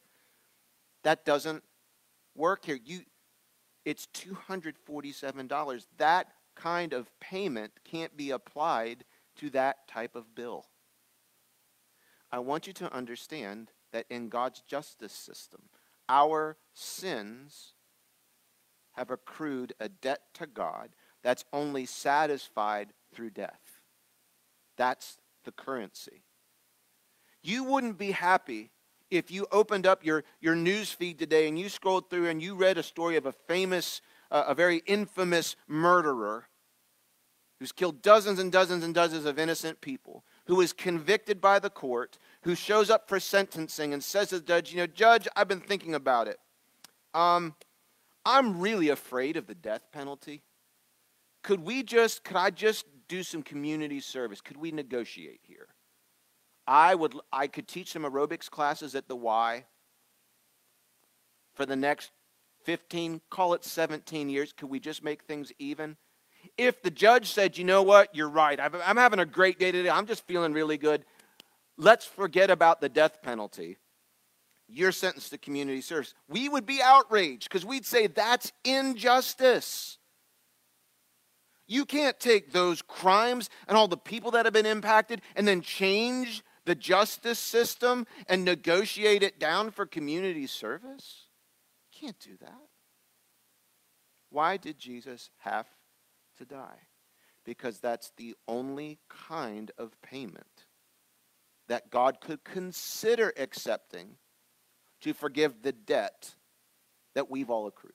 [1.04, 1.63] that doesn't
[2.36, 2.78] work here.
[2.84, 3.02] You,
[3.84, 5.86] it's $247.
[5.98, 9.04] That kind of payment can't be applied
[9.38, 10.65] to that type of bill.
[12.32, 15.63] I want you to understand that in God's justice system,
[16.10, 17.73] our sins
[18.93, 20.89] have accrued a debt to God
[21.23, 23.82] that's only satisfied through death.
[24.78, 26.23] That's the currency.
[27.43, 28.71] You wouldn't be happy
[29.10, 32.56] if you opened up your, your news feed today and you scrolled through and you
[32.56, 36.47] read a story of a famous, uh, a very infamous murderer
[37.60, 41.69] who's killed dozens and dozens and dozens of innocent people, who is convicted by the
[41.69, 45.49] court, who shows up for sentencing and says to the judge, You know, Judge, I've
[45.49, 46.39] been thinking about it.
[47.13, 47.55] Um,
[48.25, 50.43] I'm really afraid of the death penalty.
[51.43, 54.39] Could we just, could I just do some community service?
[54.39, 55.67] Could we negotiate here?
[56.65, 59.65] I would I could teach some aerobics classes at the Y
[61.53, 62.12] for the next
[62.63, 64.53] 15, call it 17 years.
[64.53, 65.97] Could we just make things even?
[66.57, 69.89] If the judge said, you know what, you're right, I'm having a great day today,
[69.89, 71.03] I'm just feeling really good,
[71.77, 73.77] let's forget about the death penalty.
[74.67, 76.13] You're sentenced to community service.
[76.27, 79.97] We would be outraged because we'd say that's injustice.
[81.67, 85.61] You can't take those crimes and all the people that have been impacted and then
[85.61, 91.27] change the justice system and negotiate it down for community service.
[91.93, 92.67] You can't do that.
[94.29, 95.67] Why did Jesus have
[96.37, 96.87] to die?
[97.45, 100.57] Because that's the only kind of payment
[101.67, 104.15] that God could consider accepting
[105.01, 106.36] to forgive the debt
[107.15, 107.93] that we've all accrued.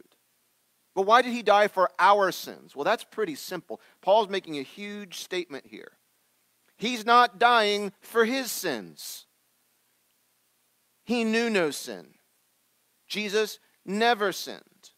[0.95, 2.77] But why did he die for our sins?
[2.77, 3.81] Well, that's pretty simple.
[4.03, 5.93] Paul's making a huge statement here.
[6.77, 9.27] He's not dying for his sins.
[11.05, 12.15] He knew no sin.
[13.07, 14.91] Jesus never sinned.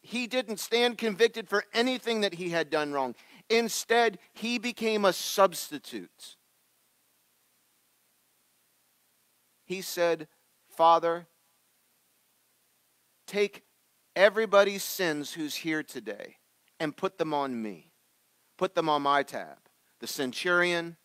[0.00, 3.14] He didn't stand convicted for anything that he had done wrong.
[3.50, 6.36] Instead, he became a substitute.
[9.68, 10.28] He said,
[10.70, 11.26] Father,
[13.26, 13.64] take
[14.16, 16.36] everybody's sins who's here today
[16.80, 17.90] and put them on me.
[18.56, 19.58] Put them on my tab.
[20.00, 20.96] The centurion,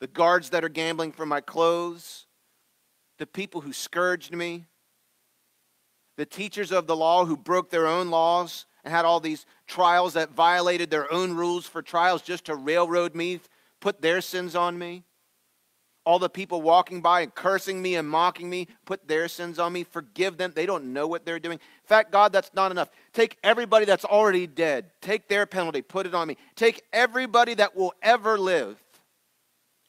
[0.00, 2.26] the guards that are gambling for my clothes,
[3.18, 4.66] the people who scourged me,
[6.16, 10.14] the teachers of the law who broke their own laws and had all these trials
[10.14, 13.38] that violated their own rules for trials just to railroad me,
[13.80, 15.04] put their sins on me.
[16.04, 19.72] All the people walking by and cursing me and mocking me, put their sins on
[19.72, 20.52] me, forgive them.
[20.54, 21.58] They don't know what they're doing.
[21.58, 22.90] In fact, God, that's not enough.
[23.12, 26.36] Take everybody that's already dead, take their penalty, put it on me.
[26.56, 28.82] Take everybody that will ever live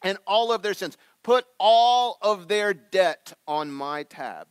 [0.06, 4.48] and all of their sins, put all of their debt on my tab.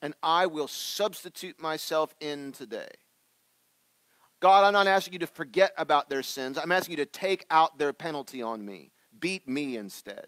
[0.00, 2.88] And I will substitute myself in today.
[4.40, 6.58] God, I'm not asking you to forget about their sins.
[6.58, 8.90] I'm asking you to take out their penalty on me.
[9.24, 10.26] Beat me instead.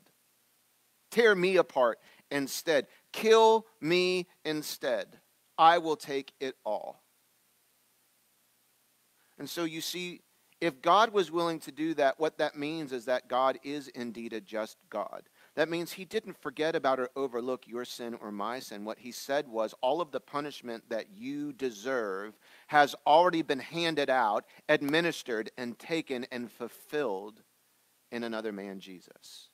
[1.11, 1.99] Tear me apart
[2.31, 2.87] instead.
[3.13, 5.19] Kill me instead.
[5.59, 7.03] I will take it all.
[9.39, 10.23] And so you see,
[10.63, 14.33] if God was willing to do that, what that means is that God is indeed
[14.33, 15.25] a just God.
[15.57, 18.87] That means he didn't forget about or overlook your sin or my sin.
[18.87, 24.09] What he said was, all of the punishment that you deserve has already been handed
[24.09, 27.43] out, administered, and taken and fulfilled
[28.17, 29.49] in another man, Jesus.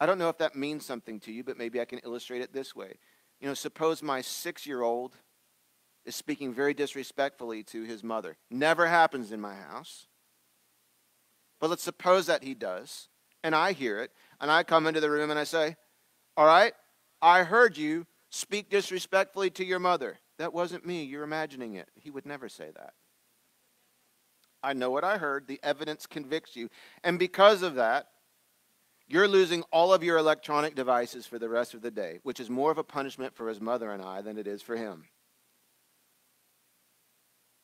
[0.00, 2.54] I don't know if that means something to you, but maybe I can illustrate it
[2.54, 2.94] this way.
[3.40, 5.14] You know, suppose my six year old
[6.06, 8.38] is speaking very disrespectfully to his mother.
[8.50, 10.06] Never happens in my house.
[11.60, 13.08] But let's suppose that he does,
[13.44, 15.76] and I hear it, and I come into the room and I say,
[16.38, 16.72] All right,
[17.20, 20.18] I heard you speak disrespectfully to your mother.
[20.38, 21.04] That wasn't me.
[21.04, 21.90] You're imagining it.
[21.94, 22.94] He would never say that.
[24.62, 25.46] I know what I heard.
[25.46, 26.68] The evidence convicts you.
[27.02, 28.08] And because of that,
[29.08, 32.48] you're losing all of your electronic devices for the rest of the day, which is
[32.48, 35.06] more of a punishment for his mother and I than it is for him.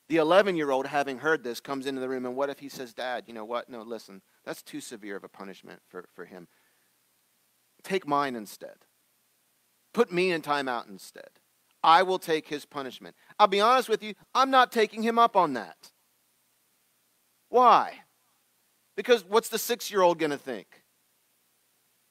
[0.09, 2.69] The 11 year old, having heard this, comes into the room, and what if he
[2.69, 3.69] says, Dad, you know what?
[3.69, 6.49] No, listen, that's too severe of a punishment for, for him.
[7.83, 8.77] Take mine instead.
[9.93, 11.31] Put me in timeout instead.
[11.83, 13.15] I will take his punishment.
[13.39, 15.93] I'll be honest with you, I'm not taking him up on that.
[17.49, 18.01] Why?
[18.97, 20.83] Because what's the six year old going to think?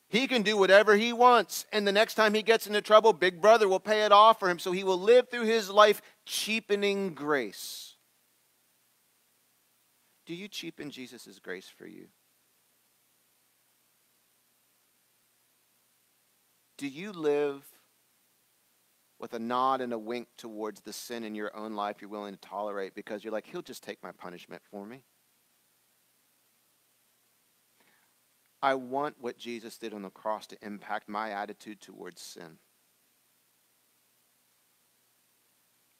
[0.08, 3.41] He can do whatever he wants, and the next time he gets into trouble, Big
[3.41, 7.13] Brother will pay it off for him, so he will live through his life cheapening
[7.13, 7.95] grace.
[10.26, 12.08] Do you cheapen Jesus' grace for you?
[16.78, 17.63] Do you live
[19.19, 22.34] with a nod and a wink towards the sin in your own life you're willing
[22.34, 25.04] to tolerate because you're like, he'll just take my punishment for me?
[28.65, 32.58] I want what Jesus did on the cross to impact my attitude towards sin.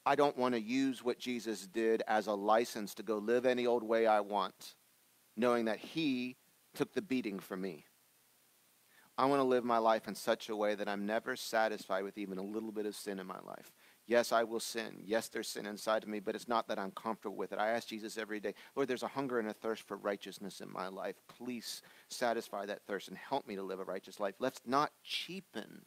[0.04, 3.68] I don't want to use what Jesus did as a license to go live any
[3.68, 4.74] old way I want,
[5.38, 6.38] knowing that He
[6.74, 7.86] took the beating for me.
[9.16, 12.18] I want to live my life in such a way that I'm never satisfied with
[12.18, 13.72] even a little bit of sin in my life.
[14.08, 15.02] Yes, I will sin.
[15.04, 17.60] Yes, there's sin inside of me, but it's not that I'm comfortable with it.
[17.60, 20.72] I ask Jesus every day, Lord, there's a hunger and a thirst for righteousness in
[20.72, 21.16] my life.
[21.28, 24.36] Please satisfy that thirst and help me to live a righteous life.
[24.40, 25.86] Let's not cheapen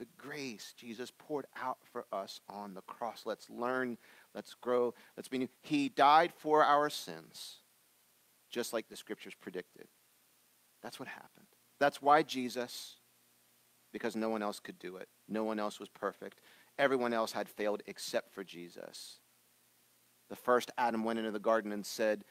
[0.00, 3.24] the grace Jesus poured out for us on the cross.
[3.26, 3.98] Let's learn,
[4.34, 5.48] let's grow, let's be new.
[5.60, 7.58] He died for our sins,
[8.50, 9.88] just like the scriptures predicted.
[10.82, 11.48] That's what happened.
[11.78, 12.96] That's why Jesus,
[13.92, 16.40] because no one else could do it, no one else was perfect.
[16.80, 19.18] Everyone else had failed except for Jesus.
[20.30, 22.24] The first Adam went into the garden and said,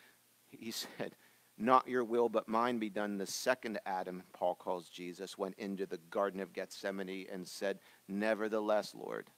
[0.49, 1.15] He said,
[1.55, 3.19] Not your will, but mine be done.
[3.19, 8.95] The second Adam, Paul calls Jesus, went into the Garden of Gethsemane and said, Nevertheless,
[8.95, 9.29] Lord,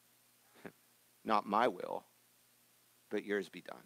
[1.25, 2.05] not my will,
[3.09, 3.83] but yours be done.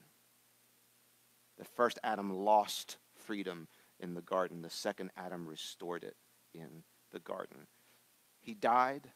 [1.57, 3.67] The first Adam lost freedom
[3.99, 6.17] in the garden, the second Adam restored it
[6.53, 7.65] in the garden.
[8.41, 9.09] He died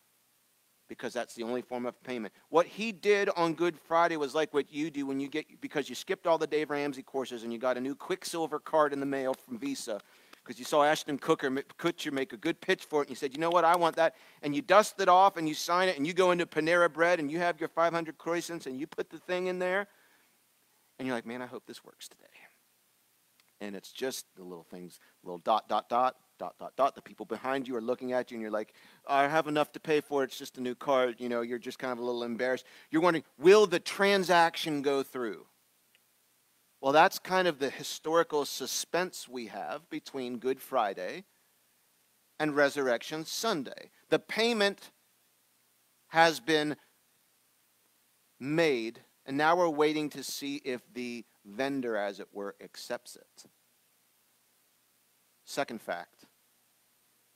[0.90, 2.34] because that's the only form of payment.
[2.50, 5.88] What he did on Good Friday was like what you do when you get, because
[5.88, 9.00] you skipped all the Dave Ramsey courses and you got a new Quicksilver card in
[9.00, 10.02] the mail from Visa
[10.44, 13.34] because you saw Ashton Cooker, Kutcher make a good pitch for it and you said,
[13.34, 14.16] you know what, I want that.
[14.42, 17.20] And you dust it off and you sign it and you go into Panera Bread
[17.20, 19.88] and you have your 500 croissants and you put the thing in there
[20.98, 22.24] and you're like, man, I hope this works today.
[23.62, 26.96] And it's just the little things, little dot, dot, dot, dot, dot, dot.
[26.96, 28.74] The people behind you are looking at you and you're like,
[29.08, 30.28] I have enough to pay for it.
[30.28, 31.16] It's just a new card.
[31.20, 32.66] You know, you're just kind of a little embarrassed.
[32.90, 35.46] You're wondering, will the transaction go through?
[36.82, 41.26] Well, that's kind of the historical suspense we have between Good Friday
[42.40, 43.92] and Resurrection Sunday.
[44.10, 44.92] The payment
[46.08, 46.78] has been
[48.40, 53.46] made, and now we're waiting to see if the vendor, as it were, accepts it.
[55.44, 56.29] Second fact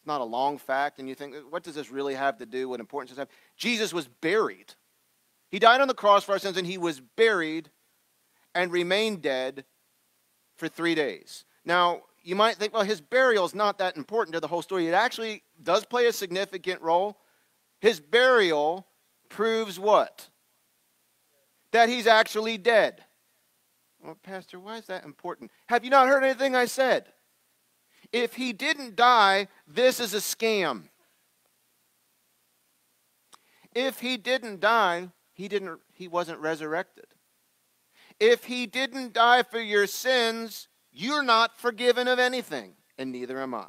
[0.06, 2.70] not a long fact, and you think, what does this really have to do?
[2.70, 3.30] What importance does it have?
[3.58, 4.74] Jesus was buried.
[5.50, 7.70] He died on the cross for our sins, and he was buried
[8.56, 9.66] and remained dead
[10.56, 11.46] for three days.
[11.66, 14.88] Now, you might think, well, his burial is not that important to the whole story.
[14.88, 17.20] It actually does play a significant role.
[17.82, 18.88] His burial
[19.30, 20.30] proves what?
[21.72, 23.04] That he's actually dead.
[24.02, 25.52] Well, Pastor, why is that important?
[25.68, 27.13] Have you not heard anything I said?
[28.14, 30.84] If he didn't die, this is a scam.
[33.74, 37.08] If he didn't die, he didn't he wasn't resurrected.
[38.20, 43.56] If he didn't die for your sins, you're not forgiven of anything, and neither am
[43.56, 43.68] I.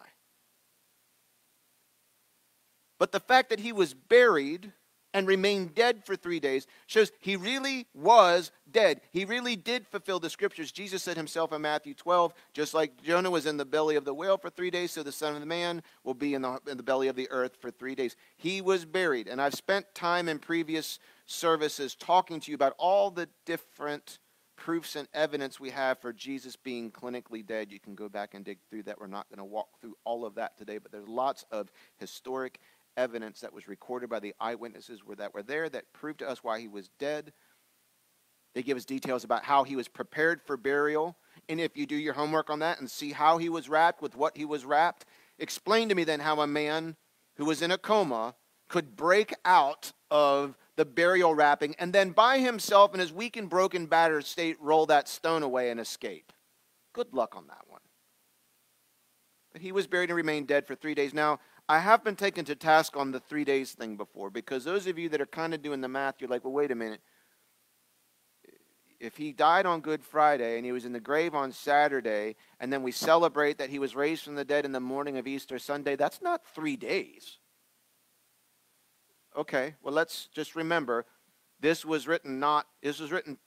[2.98, 4.72] But the fact that he was buried
[5.14, 9.00] and remained dead for three days shows he really was dead.
[9.12, 10.72] He really did fulfill the scriptures.
[10.72, 14.12] Jesus said himself in Matthew 12, just like Jonah was in the belly of the
[14.12, 16.82] whale for three days, so the Son of Man will be in the, in the
[16.82, 18.16] belly of the earth for three days.
[18.36, 19.28] He was buried.
[19.28, 24.18] And I've spent time in previous services talking to you about all the different
[24.56, 27.70] proofs and evidence we have for Jesus being clinically dead.
[27.70, 28.98] You can go back and dig through that.
[29.00, 32.60] We're not going to walk through all of that today, but there's lots of historic
[32.96, 36.60] evidence that was recorded by the eyewitnesses that were there that proved to us why
[36.60, 37.32] he was dead.
[38.54, 41.16] They give us details about how he was prepared for burial.
[41.48, 44.16] And if you do your homework on that and see how he was wrapped with
[44.16, 45.04] what he was wrapped,
[45.38, 46.96] explain to me then how a man
[47.36, 48.36] who was in a coma
[48.68, 53.48] could break out of the burial wrapping, and then by himself in his weak and
[53.48, 56.32] broken, battered state, roll that stone away and escape.
[56.92, 57.80] Good luck on that one.
[59.52, 61.14] But he was buried and remained dead for three days.
[61.14, 61.38] Now,
[61.68, 64.98] I have been taken to task on the three days thing before because those of
[64.98, 67.00] you that are kind of doing the math, you're like, well, wait a minute.
[69.00, 72.72] If he died on Good Friday and he was in the grave on Saturday, and
[72.72, 75.58] then we celebrate that he was raised from the dead in the morning of Easter
[75.58, 77.38] Sunday, that's not three days.
[79.36, 81.06] Okay, well, let's just remember
[81.60, 83.38] this was written not, this was written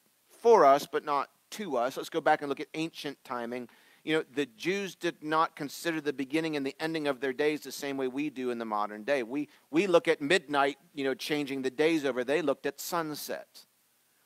[0.41, 1.97] for us, but not to us.
[1.97, 3.69] Let's go back and look at ancient timing.
[4.07, 7.59] You know, the Jews did not consider the beginning and the ending of their days
[7.59, 9.21] the same way we do in the modern day.
[9.21, 12.23] We, we look at midnight, you know, changing the days over.
[12.23, 13.65] They looked at sunset.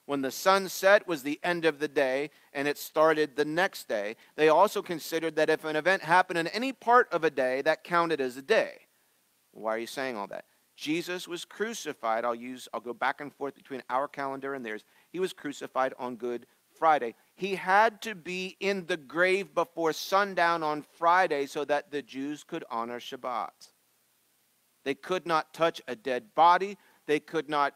[0.05, 3.87] When the sun set was the end of the day and it started the next
[3.87, 4.17] day.
[4.35, 7.83] They also considered that if an event happened in any part of a day, that
[7.83, 8.81] counted as a day.
[9.51, 10.45] Why are you saying all that?
[10.75, 12.23] Jesus was crucified.
[12.23, 14.83] I'll use I'll go back and forth between our calendar and theirs.
[15.09, 16.45] He was crucified on Good
[16.77, 17.15] Friday.
[17.41, 22.43] He had to be in the grave before sundown on Friday so that the Jews
[22.43, 23.71] could honor Shabbat.
[24.83, 26.77] They could not touch a dead body.
[27.07, 27.73] They could not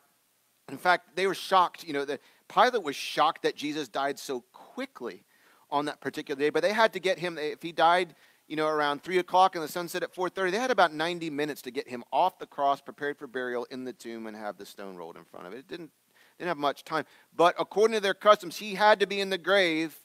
[0.69, 4.43] in fact, they were shocked, you know, the Pilate was shocked that Jesus died so
[4.51, 5.23] quickly
[5.71, 8.15] on that particular day, but they had to get him if he died
[8.47, 10.51] you know, around 3 o'clock and the sun set at 4.30.
[10.51, 13.83] They had about 90 minutes to get him off the cross, prepared for burial in
[13.83, 15.57] the tomb, and have the stone rolled in front of it.
[15.57, 15.91] It didn't,
[16.37, 17.05] didn't have much time.
[17.35, 19.97] But according to their customs, he had to be in the grave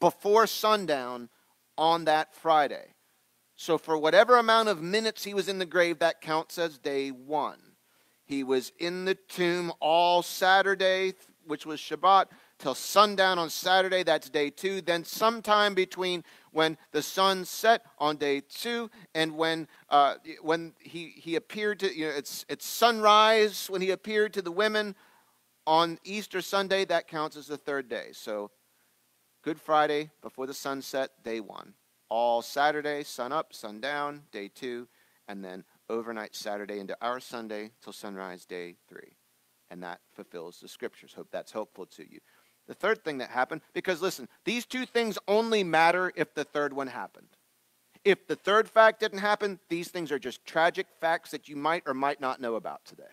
[0.00, 1.28] before sundown
[1.76, 2.94] on that Friday.
[3.56, 7.10] So for whatever amount of minutes he was in the grave, that counts as day
[7.10, 7.58] one.
[8.24, 11.14] He was in the tomb all Saturday,
[11.46, 12.26] which was Shabbat,
[12.58, 14.80] till sundown on Saturday, that's day two.
[14.80, 21.14] Then, sometime between when the sun set on day two and when, uh, when he,
[21.16, 24.94] he appeared to, you know, it's, it's sunrise when he appeared to the women
[25.68, 28.08] on Easter Sunday, that counts as the third day.
[28.12, 28.50] So,
[29.42, 31.74] Good Friday before the sunset, day one.
[32.08, 34.88] All Saturday, sun up, sun down, day two,
[35.28, 39.16] and then overnight Saturday into our Sunday till sunrise, day three.
[39.70, 41.12] And that fulfills the scriptures.
[41.14, 42.18] Hope that's helpful to you.
[42.66, 46.72] The third thing that happened, because listen, these two things only matter if the third
[46.72, 47.28] one happened.
[48.04, 51.82] If the third fact didn't happen, these things are just tragic facts that you might
[51.86, 53.04] or might not know about today.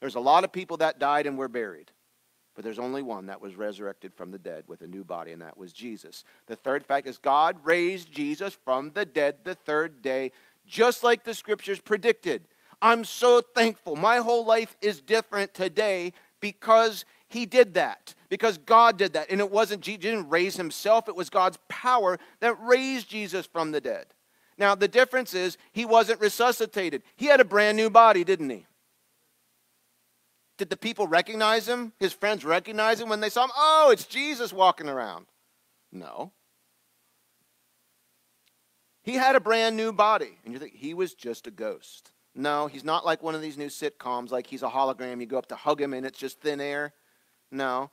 [0.00, 1.90] There's a lot of people that died and were buried,
[2.54, 5.42] but there's only one that was resurrected from the dead with a new body, and
[5.42, 6.24] that was Jesus.
[6.46, 10.32] The third fact is God raised Jesus from the dead the third day,
[10.66, 12.44] just like the scriptures predicted.
[12.80, 13.96] I'm so thankful.
[13.96, 19.30] My whole life is different today because he did that because God did that.
[19.30, 23.72] And it wasn't, he didn't raise himself, it was God's power that raised Jesus from
[23.72, 24.06] the dead.
[24.58, 27.02] Now, the difference is he wasn't resuscitated.
[27.16, 28.66] He had a brand new body, didn't he?
[30.56, 31.92] Did the people recognize him?
[31.98, 33.50] His friends recognize him when they saw him?
[33.56, 35.26] Oh, it's Jesus walking around.
[35.90, 36.32] No.
[39.02, 40.38] He had a brand new body.
[40.44, 42.12] And you think he was just a ghost.
[42.34, 45.20] No, he's not like one of these new sitcoms, like he's a hologram.
[45.20, 46.92] You go up to hug him and it's just thin air.
[47.50, 47.90] No.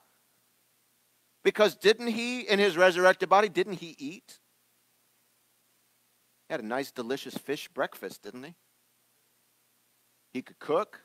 [1.44, 4.40] Because didn't he, in his resurrected body, didn't he eat?
[6.48, 8.56] He had a nice, delicious fish breakfast, didn't he?
[10.34, 11.02] He could cook.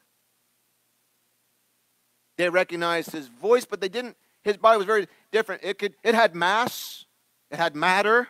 [2.36, 4.16] They recognized his voice, but they didn't.
[4.42, 5.62] His body was very different.
[5.64, 5.94] It could.
[6.02, 7.04] It had mass.
[7.50, 8.28] It had matter.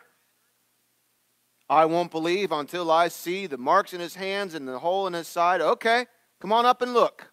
[1.69, 5.13] I won't believe until I see the marks in his hands and the hole in
[5.13, 5.59] his side.
[5.59, 6.05] Okay,
[6.39, 7.31] come on up and look.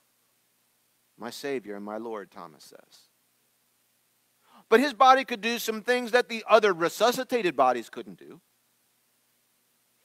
[1.16, 3.02] My Savior and my Lord, Thomas says.
[4.68, 8.40] But his body could do some things that the other resuscitated bodies couldn't do.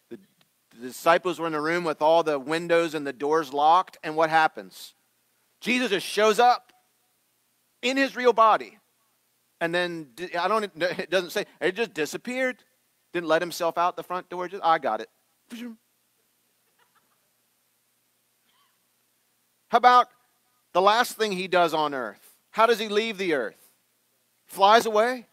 [0.09, 0.19] The,
[0.79, 4.29] disciples were in a room with all the windows and the doors locked, and what
[4.29, 4.93] happens?
[5.61, 6.71] Jesus just shows up
[7.81, 8.77] in his real body.
[9.61, 12.63] And then, I don't, it doesn't say, it just disappeared.
[13.13, 14.47] Didn't let himself out the front door.
[14.47, 15.09] Just, I got it.
[19.69, 20.07] How about
[20.73, 22.35] the last thing he does on earth?
[22.51, 23.71] How does he leave the earth?
[24.45, 25.27] Flies away.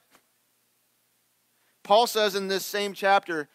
[1.83, 3.49] Paul says in this same chapter,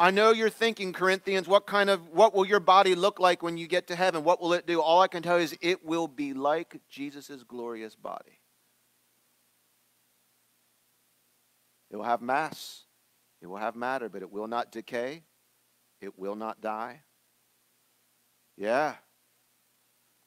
[0.00, 3.56] I know you're thinking, Corinthians, what kind of what will your body look like when
[3.56, 4.24] you get to heaven?
[4.24, 4.80] What will it do?
[4.80, 8.40] All I can tell you is it will be like Jesus' glorious body.
[11.90, 12.82] It will have mass.
[13.40, 15.22] It will have matter, but it will not decay.
[16.00, 17.02] It will not die.
[18.56, 18.94] Yeah.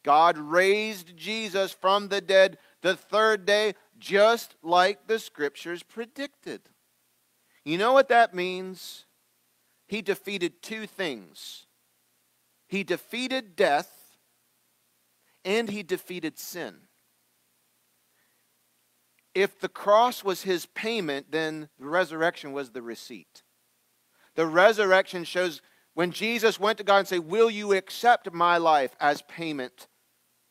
[0.04, 6.62] God raised Jesus from the dead the third day, just like the scriptures predicted.
[7.66, 9.07] You know what that means?
[9.88, 11.68] He defeated two things
[12.68, 14.18] he defeated death
[15.46, 16.76] and he defeated sin.
[19.34, 23.44] If the cross was his payment, then the resurrection was the receipt.
[24.36, 25.62] The resurrection shows
[25.94, 29.88] when Jesus went to God and said, Will you accept my life as payment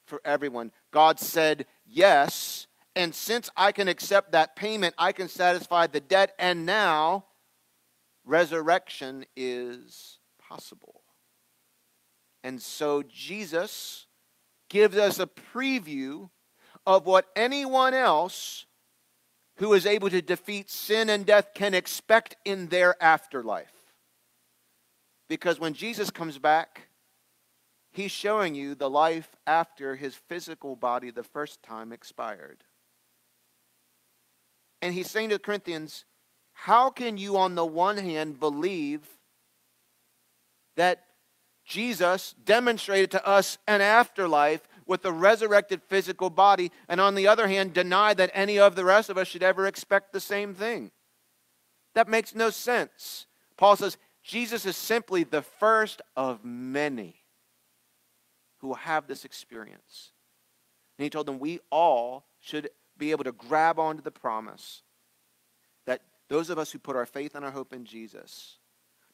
[0.07, 0.73] for everyone?
[0.91, 2.67] God said, Yes.
[2.95, 6.35] And since I can accept that payment, I can satisfy the debt.
[6.39, 7.26] And now,
[8.27, 11.03] resurrection is possible.
[12.45, 14.07] And so, Jesus
[14.69, 16.29] gives us a preview
[16.87, 18.67] of what anyone else
[19.57, 23.73] who is able to defeat sin and death can expect in their afterlife.
[25.29, 26.89] Because when Jesus comes back,
[27.91, 32.63] he's showing you the life after his physical body the first time expired.
[34.83, 36.05] And he's saying to the Corinthians,
[36.59, 39.03] how can you, on the one hand, believe
[40.75, 41.05] that
[41.67, 47.47] Jesus demonstrated to us an afterlife with a resurrected physical body, and on the other
[47.47, 50.91] hand, deny that any of the rest of us should ever expect the same thing.
[51.95, 53.27] That makes no sense.
[53.59, 57.17] Paul says Jesus is simply the first of many
[58.59, 60.13] who will have this experience.
[60.99, 64.83] And he told them we all should be able to grab onto the promise
[66.29, 68.59] those of us who put our faith and our hope in Jesus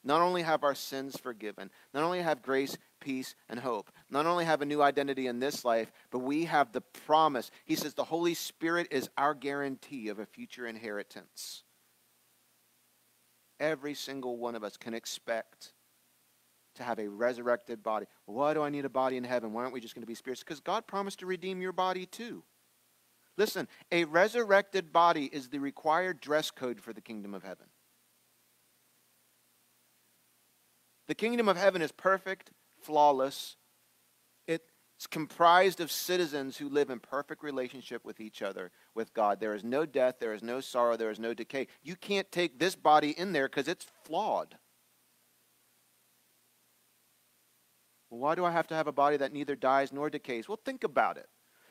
[0.03, 4.45] not only have our sins forgiven, not only have grace, peace, and hope, not only
[4.45, 7.51] have a new identity in this life, but we have the promise.
[7.65, 11.63] He says the Holy Spirit is our guarantee of a future inheritance.
[13.59, 15.73] Every single one of us can expect
[16.75, 18.07] to have a resurrected body.
[18.25, 19.53] Why do I need a body in heaven?
[19.53, 20.43] Why aren't we just going to be spirits?
[20.43, 22.43] Because God promised to redeem your body too.
[23.37, 27.67] Listen, a resurrected body is the required dress code for the kingdom of heaven.
[31.07, 33.57] The kingdom of heaven is perfect, flawless.
[34.47, 39.39] It's comprised of citizens who live in perfect relationship with each other, with God.
[39.39, 41.67] There is no death, there is no sorrow, there is no decay.
[41.81, 44.55] You can't take this body in there because it's flawed.
[48.09, 50.47] Well, why do I have to have a body that neither dies nor decays?
[50.47, 51.27] Well, think about it.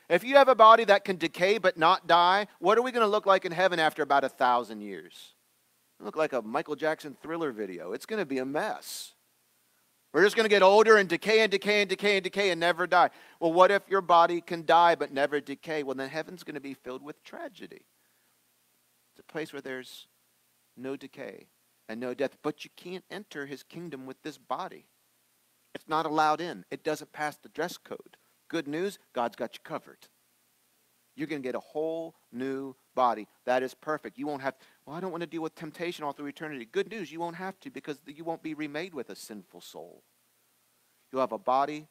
[0.09, 3.05] If you have a body that can decay but not die, what are we going
[3.05, 5.33] to look like in heaven after about a thousand years?
[5.99, 7.93] Look like a Michael Jackson thriller video.
[7.93, 9.13] It's going to be a mess.
[10.13, 12.59] We're just going to get older and decay and decay and decay and decay and
[12.59, 13.09] never die.
[13.39, 15.81] Well, what if your body can die but never decay?
[15.81, 17.85] Well, then heaven's going to be filled with tragedy.
[19.13, 20.07] It's a place where there's
[20.77, 21.47] no decay
[21.89, 22.37] and no death.
[22.43, 24.87] But you can't enter his kingdom with this body.
[25.73, 28.17] It's not allowed in, it doesn't pass the dress code.
[28.53, 29.97] Good news God's got you covered.
[31.15, 34.19] You're going to get a whole new body that is perfect.
[34.19, 34.53] You won't have,
[34.85, 36.67] well, I don't want to deal with temptation all through eternity.
[36.71, 40.03] Good news, you won't have to because you won't be remade with a sinful soul.
[41.11, 41.87] You'll have a body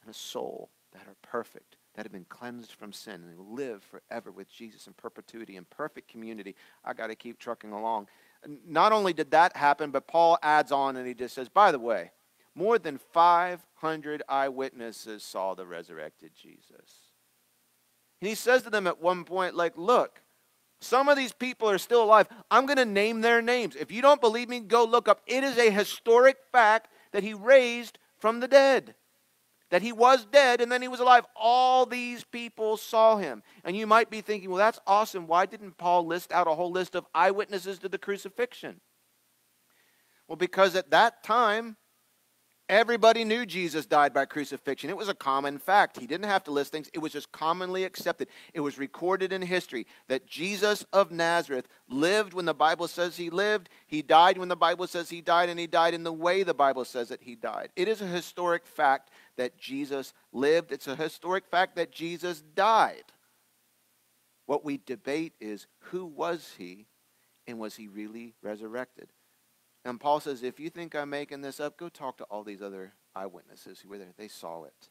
[0.00, 3.82] and a soul that are perfect, that have been cleansed from sin, and will live
[3.84, 6.56] forever with Jesus in perpetuity in perfect community.
[6.82, 8.08] I got to keep trucking along.
[8.66, 11.78] Not only did that happen, but Paul adds on and he just says, by the
[11.78, 12.12] way,
[12.56, 17.12] more than 500 eyewitnesses saw the resurrected Jesus.
[18.20, 20.22] And he says to them at one point, like, look,
[20.80, 22.28] some of these people are still alive.
[22.50, 23.76] I'm going to name their names.
[23.76, 25.20] If you don't believe me, go look up.
[25.26, 28.94] It is a historic fact that he raised from the dead.
[29.70, 31.26] That he was dead and then he was alive.
[31.34, 33.42] All these people saw him.
[33.64, 35.26] And you might be thinking, well, that's awesome.
[35.26, 38.80] Why didn't Paul list out a whole list of eyewitnesses to the crucifixion?
[40.26, 41.76] Well, because at that time,
[42.68, 44.90] Everybody knew Jesus died by crucifixion.
[44.90, 46.00] It was a common fact.
[46.00, 48.26] He didn't have to list things, it was just commonly accepted.
[48.54, 53.30] It was recorded in history that Jesus of Nazareth lived when the Bible says he
[53.30, 56.42] lived, he died when the Bible says he died, and he died in the way
[56.42, 57.68] the Bible says that he died.
[57.76, 63.04] It is a historic fact that Jesus lived, it's a historic fact that Jesus died.
[64.46, 66.86] What we debate is who was he
[67.46, 69.08] and was he really resurrected?
[69.86, 72.60] And Paul says, if you think I'm making this up, go talk to all these
[72.60, 74.12] other eyewitnesses who were there.
[74.18, 74.88] They saw it.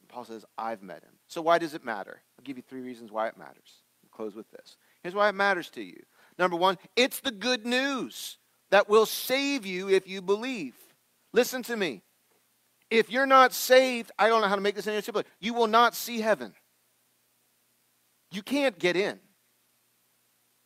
[0.00, 1.14] And Paul says, I've met him.
[1.26, 2.20] So why does it matter?
[2.38, 3.82] I'll give you three reasons why it matters.
[4.04, 4.76] I'll close with this.
[5.02, 6.02] Here's why it matters to you.
[6.38, 8.36] Number one, it's the good news
[8.70, 10.74] that will save you if you believe.
[11.32, 12.02] Listen to me.
[12.90, 15.24] If you're not saved, I don't know how to make this any simpler.
[15.40, 16.52] You will not see heaven.
[18.30, 19.18] You can't get in.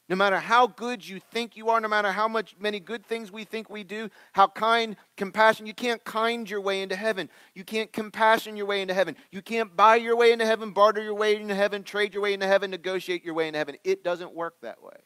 [0.08, 3.32] No matter how good you think you are, no matter how much many good things
[3.32, 7.30] we think we do, how kind, compassion, you can't kind your way into heaven.
[7.54, 9.16] You can't compassion your way into heaven.
[9.30, 12.34] You can't buy your way into heaven, barter your way into heaven, trade your way
[12.34, 13.76] into heaven, negotiate your way into heaven.
[13.82, 14.96] It doesn't work that way.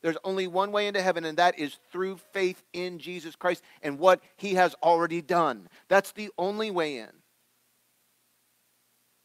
[0.00, 3.98] There's only one way into heaven, and that is through faith in Jesus Christ and
[3.98, 5.68] what he has already done.
[5.88, 7.10] That's the only way in.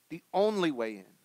[0.10, 1.17] The only way in.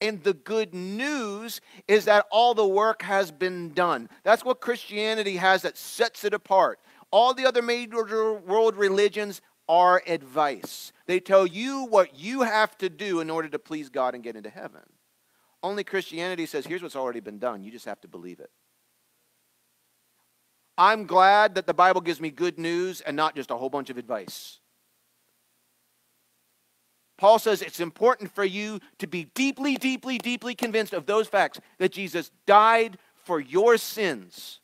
[0.00, 4.08] And the good news is that all the work has been done.
[4.22, 6.78] That's what Christianity has that sets it apart.
[7.10, 10.92] All the other major world religions are advice.
[11.06, 14.36] They tell you what you have to do in order to please God and get
[14.36, 14.82] into heaven.
[15.62, 17.64] Only Christianity says, here's what's already been done.
[17.64, 18.50] You just have to believe it.
[20.76, 23.90] I'm glad that the Bible gives me good news and not just a whole bunch
[23.90, 24.60] of advice.
[27.18, 31.60] Paul says it's important for you to be deeply, deeply, deeply convinced of those facts
[31.78, 34.60] that Jesus died for your sins,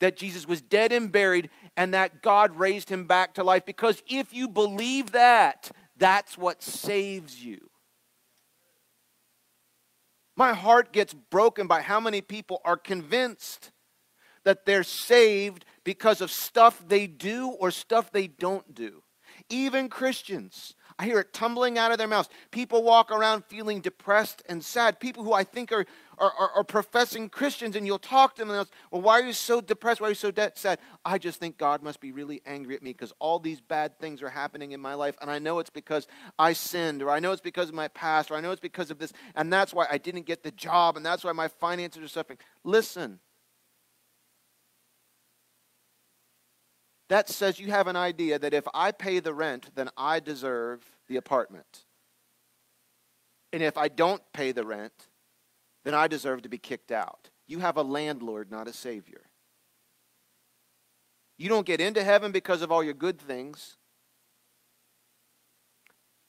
[0.00, 3.66] that Jesus was dead and buried, and that God raised him back to life.
[3.66, 7.68] Because if you believe that, that's what saves you.
[10.34, 13.70] My heart gets broken by how many people are convinced
[14.44, 19.02] that they're saved because of stuff they do or stuff they don't do.
[19.50, 22.28] Even Christians I hear it tumbling out of their mouths.
[22.52, 25.00] People walk around feeling depressed and sad.
[25.00, 25.84] People who I think are,
[26.16, 29.18] are, are, are professing Christians, and you'll talk to them and they'll say, Well, why
[29.18, 30.00] are you so depressed?
[30.00, 30.78] Why are you so de- sad?
[31.04, 34.22] I just think God must be really angry at me because all these bad things
[34.22, 35.16] are happening in my life.
[35.20, 36.06] And I know it's because
[36.38, 38.92] I sinned, or I know it's because of my past, or I know it's because
[38.92, 39.12] of this.
[39.34, 42.38] And that's why I didn't get the job, and that's why my finances are suffering.
[42.62, 43.18] Listen.
[47.12, 50.90] That says you have an idea that if I pay the rent, then I deserve
[51.08, 51.84] the apartment.
[53.52, 55.08] And if I don't pay the rent,
[55.84, 57.28] then I deserve to be kicked out.
[57.46, 59.20] You have a landlord, not a savior.
[61.36, 63.76] You don't get into heaven because of all your good things.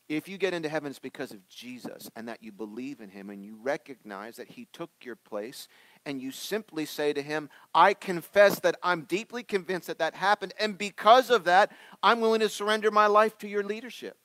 [0.09, 3.29] If you get into heaven, it's because of Jesus and that you believe in him
[3.29, 5.69] and you recognize that he took your place
[6.05, 10.53] and you simply say to him, I confess that I'm deeply convinced that that happened,
[10.59, 14.17] and because of that, I'm willing to surrender my life to your leadership.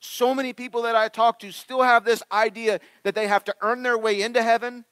[0.00, 3.54] So many people that I talk to still have this idea that they have to
[3.60, 4.84] earn their way into heaven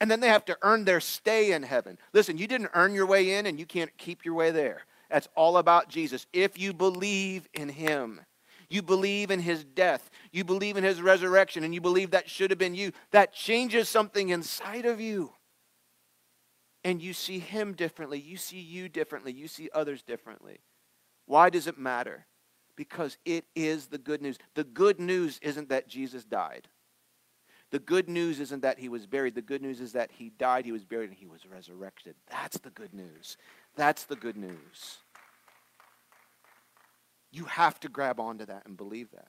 [0.00, 1.98] and then they have to earn their stay in heaven.
[2.12, 4.82] Listen, you didn't earn your way in and you can't keep your way there.
[5.10, 6.26] That's all about Jesus.
[6.32, 8.20] If you believe in him,
[8.74, 12.50] you believe in his death, you believe in his resurrection, and you believe that should
[12.50, 15.32] have been you, that changes something inside of you.
[16.82, 20.58] And you see him differently, you see you differently, you see others differently.
[21.26, 22.26] Why does it matter?
[22.76, 24.38] Because it is the good news.
[24.54, 26.66] The good news isn't that Jesus died.
[27.70, 29.36] The good news isn't that he was buried.
[29.36, 32.16] The good news is that he died, he was buried, and he was resurrected.
[32.28, 33.36] That's the good news.
[33.76, 34.98] That's the good news.
[37.34, 39.26] You have to grab onto that and believe that.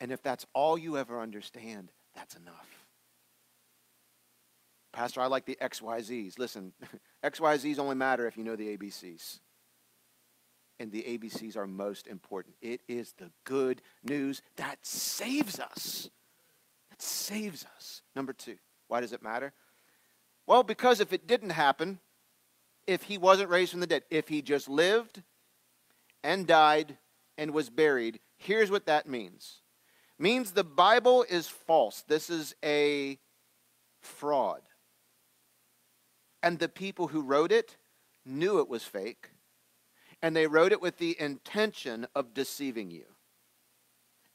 [0.00, 2.86] And if that's all you ever understand, that's enough.
[4.92, 6.38] Pastor, I like the XYZs.
[6.38, 6.72] Listen,
[7.24, 9.40] XYZs only matter if you know the ABCs.
[10.78, 12.54] And the ABCs are most important.
[12.62, 16.08] It is the good news that saves us.
[16.90, 18.02] That saves us.
[18.14, 18.56] Number two,
[18.86, 19.52] why does it matter?
[20.46, 21.98] Well, because if it didn't happen,
[22.86, 25.22] if he wasn't raised from the dead, if he just lived
[26.22, 26.98] and died
[27.38, 28.20] and was buried.
[28.36, 29.60] Here's what that means.
[30.18, 32.04] Means the Bible is false.
[32.06, 33.18] This is a
[34.00, 34.62] fraud.
[36.42, 37.76] And the people who wrote it
[38.24, 39.30] knew it was fake,
[40.20, 43.04] and they wrote it with the intention of deceiving you.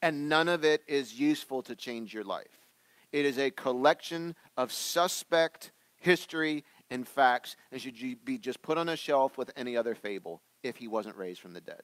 [0.01, 2.67] And none of it is useful to change your life.
[3.11, 8.89] It is a collection of suspect history and facts and should be just put on
[8.89, 11.81] a shelf with any other fable if he wasn't raised from the dead.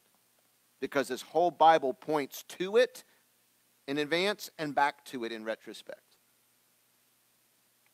[0.79, 3.03] Because this whole Bible points to it
[3.87, 6.17] in advance and back to it in retrospect.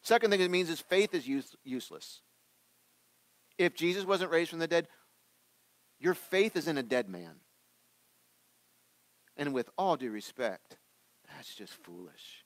[0.01, 2.21] Second thing it means is faith is use, useless.
[3.57, 4.87] If Jesus wasn't raised from the dead,
[5.99, 7.41] your faith is in a dead man.
[9.35, 10.77] And with all due respect,
[11.27, 12.45] that's just foolish.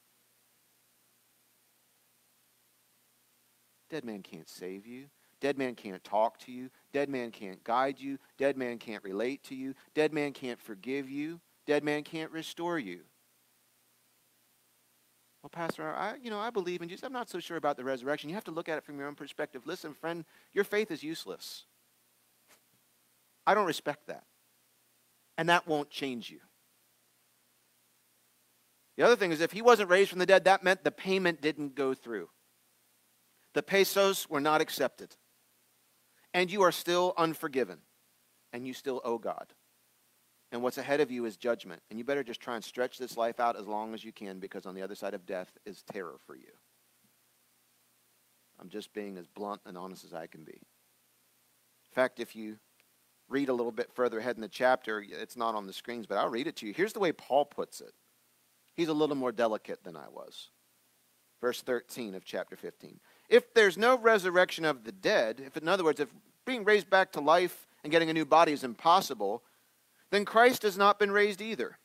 [3.90, 5.06] Dead man can't save you.
[5.44, 6.70] Dead man can't talk to you.
[6.94, 8.18] Dead man can't guide you.
[8.38, 9.76] Dead man can't relate to you.
[9.94, 11.42] Dead man can't forgive you.
[11.68, 13.02] Dead man can't restore you.
[15.42, 17.04] Well, Pastor, I, you know, I believe in Jesus.
[17.04, 18.30] I'm not so sure about the resurrection.
[18.30, 19.64] You have to look at it from your own perspective.
[19.66, 20.24] Listen, friend,
[20.54, 21.66] your faith is useless.
[23.46, 24.24] I don't respect that.
[25.38, 26.40] And that won't change you.
[28.96, 31.42] The other thing is, if he wasn't raised from the dead, that meant the payment
[31.42, 32.30] didn't go through.
[33.54, 35.18] The pesos were not accepted.
[36.34, 37.80] And you are still unforgiven.
[38.52, 39.54] And you still owe God.
[40.52, 41.82] And what's ahead of you is judgment.
[41.90, 44.40] And you better just try and stretch this life out as long as you can
[44.40, 46.52] because on the other side of death is terror for you.
[48.60, 50.54] I'm just being as blunt and honest as I can be.
[50.54, 52.58] In fact, if you
[53.30, 56.18] read a little bit further ahead in the chapter, it's not on the screens, but
[56.18, 56.74] I'll read it to you.
[56.74, 57.94] Here's the way Paul puts it.
[58.76, 60.50] He's a little more delicate than I was.
[61.42, 63.00] Verse 13 of chapter 15.
[63.30, 66.10] If there's no resurrection of the dead, if in other words, if
[66.46, 69.44] being raised back to life and getting a new body is impossible,
[70.12, 71.78] then Christ has not been raised either.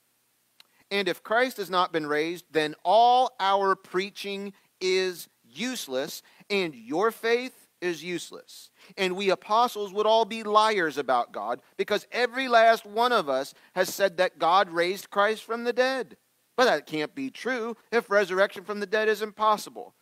[0.91, 7.11] And if Christ has not been raised, then all our preaching is useless, and your
[7.11, 8.71] faith is useless.
[8.97, 13.55] And we apostles would all be liars about God because every last one of us
[13.75, 16.17] has said that God raised Christ from the dead.
[16.57, 19.95] But that can't be true if resurrection from the dead is impossible.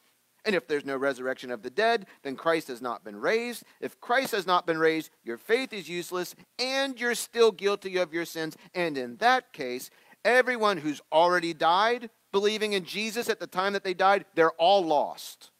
[0.46, 3.64] And if there's no resurrection of the dead, then Christ has not been raised.
[3.80, 8.14] If Christ has not been raised, your faith is useless and you're still guilty of
[8.14, 8.56] your sins.
[8.72, 9.90] And in that case,
[10.24, 14.84] everyone who's already died, believing in Jesus at the time that they died, they're all
[14.84, 15.50] lost.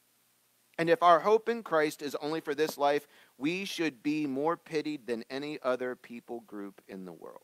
[0.78, 3.09] And if our hope in Christ is only for this life,
[3.39, 7.41] we should be more pitied than any other people group in the world.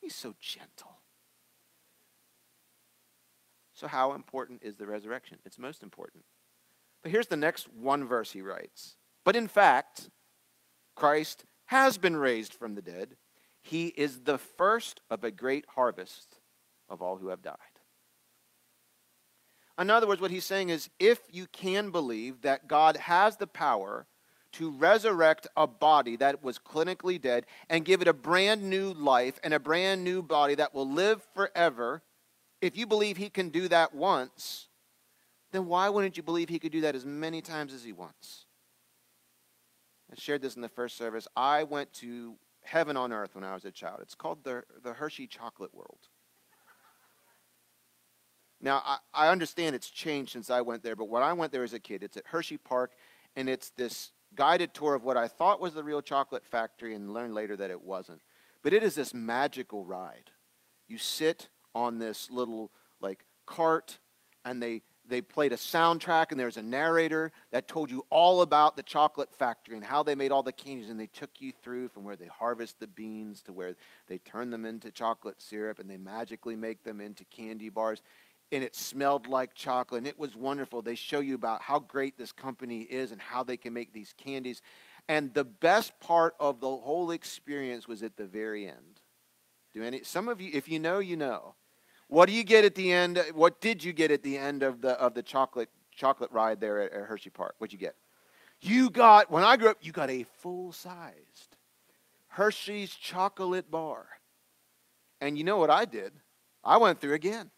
[0.00, 0.97] He's so gentle.
[3.78, 5.38] So, how important is the resurrection?
[5.44, 6.24] It's most important.
[7.00, 8.96] But here's the next one verse he writes.
[9.24, 10.10] But in fact,
[10.96, 13.14] Christ has been raised from the dead.
[13.62, 16.38] He is the first of a great harvest
[16.88, 17.54] of all who have died.
[19.78, 23.46] In other words, what he's saying is if you can believe that God has the
[23.46, 24.08] power
[24.54, 29.38] to resurrect a body that was clinically dead and give it a brand new life
[29.44, 32.02] and a brand new body that will live forever,
[32.60, 34.68] if you believe he can do that once,
[35.52, 38.46] then why wouldn't you believe he could do that as many times as he wants?
[40.10, 41.28] I shared this in the first service.
[41.36, 44.00] I went to heaven on earth when I was a child.
[44.02, 45.98] It's called the, the Hershey Chocolate World.
[48.60, 51.62] Now, I, I understand it's changed since I went there, but when I went there
[51.62, 52.92] as a kid, it's at Hershey Park,
[53.36, 57.12] and it's this guided tour of what I thought was the real chocolate factory and
[57.12, 58.20] learned later that it wasn't.
[58.62, 60.30] But it is this magical ride.
[60.88, 63.98] You sit on this little like cart
[64.44, 68.76] and they they played a soundtrack and there's a narrator that told you all about
[68.76, 71.88] the chocolate factory and how they made all the candies and they took you through
[71.88, 73.74] from where they harvest the beans to where
[74.06, 78.02] they turn them into chocolate syrup and they magically make them into candy bars
[78.52, 80.82] and it smelled like chocolate and it was wonderful.
[80.82, 84.14] They show you about how great this company is and how they can make these
[84.16, 84.62] candies.
[85.08, 88.97] And the best part of the whole experience was at the very end.
[89.74, 91.54] Do any some of you if you know, you know.
[92.08, 93.22] What do you get at the end?
[93.34, 96.80] What did you get at the end of the of the chocolate chocolate ride there
[96.80, 97.54] at, at Hershey Park?
[97.58, 97.94] What'd you get?
[98.60, 101.56] You got when I grew up, you got a full-sized
[102.28, 104.06] Hershey's chocolate bar.
[105.20, 106.12] And you know what I did?
[106.62, 107.50] I went through again.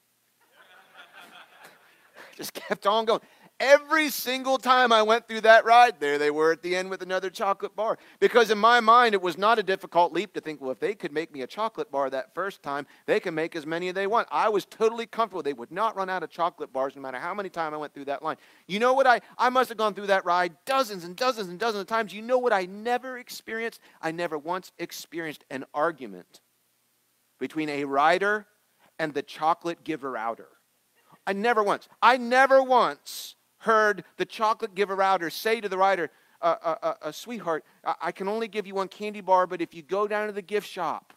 [2.37, 3.21] Just kept on going.
[3.61, 7.03] Every single time I went through that ride, there they were at the end with
[7.03, 7.99] another chocolate bar.
[8.19, 10.95] Because in my mind, it was not a difficult leap to think, well, if they
[10.95, 13.95] could make me a chocolate bar that first time, they can make as many as
[13.95, 14.29] they want.
[14.33, 15.43] I was totally comfortable.
[15.43, 17.93] They would not run out of chocolate bars no matter how many times I went
[17.93, 18.39] through that line.
[18.67, 19.07] You know what?
[19.07, 22.15] I, I must have gone through that ride dozens and dozens and dozens of times.
[22.15, 23.81] You know what I never experienced?
[24.01, 26.41] I never once experienced an argument
[27.39, 28.47] between a rider
[28.99, 30.49] and the chocolate giver outer.
[31.27, 31.91] I never once.
[32.01, 36.11] I never once heard the chocolate giver outer say to the rider,
[36.43, 39.61] uh, uh, uh, uh, Sweetheart, I-, I can only give you one candy bar, but
[39.61, 41.13] if you go down to the gift shop,